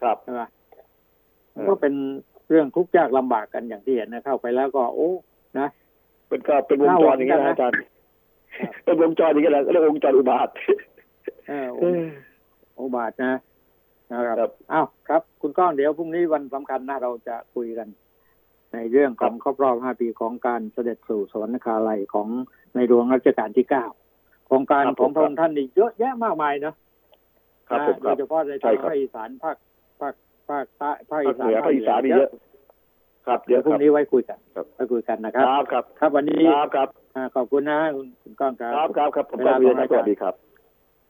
[0.00, 0.55] ครับใช่ไหมเออ
[1.68, 1.94] ก็เป็น
[2.48, 5.10] เรื่องทุกข์ยากลำบากกันอย่างที่เห็นนะเข้าไปแล้วก็ โอ้
[5.58, 5.68] นะ
[6.28, 10.48] เป็นก็เป็นวงจรอย่างเงี้ยนะอาจารย์ครับเป็นวงจรอย่างเงี้ยแหละเรียกวงจรอุบาท
[11.48, 11.88] เออโอ้
[12.74, 13.34] โอบาทนะ
[14.10, 17.88] นะครับครับอ้าวครับ คุณก้องเดี๋ยวพรุ่งนี้วันสำคัญนะเราจะคุยกัน
[18.72, 22.28] ในเรื่องของครบรอบ 5 ปีของการเสด็จสู่สวรรคาลัยของ
[22.74, 26.74] ในหลวงรัชกาลที่ 9 โครงการครับของพระผมองค์ท่านนี่เยอะแยะมากมายเนอะ
[27.68, 29.56] ครับนะผมคโดรับยเฉพาะในใช่ทางครับภาคอีสานภาค
[30.00, 30.14] ภาค
[30.50, 32.30] ภาคใต้ภาคภาอีคสาเหนนือภาคอีสานนี่เยอะ
[33.26, 40.34] ครับเยเดี๋ยวอะพรุ่คงรับนี้ไว้คุยกันครับไว้คุยกันนะคครับรับ ครับ ครับวันนี้ครับครับอ่าขอบคุณนะคุณคุณก้องครับครับครับครับผมเวก็ลาเรียนของรายสการวัสดีครับ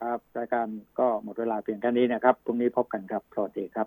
[0.03, 0.67] ครับรายการ
[0.99, 3.85] ก็หมดเวลาเพียงแค่นี้นะครับพรุ่งนี้พบกันครับสวัสดีครั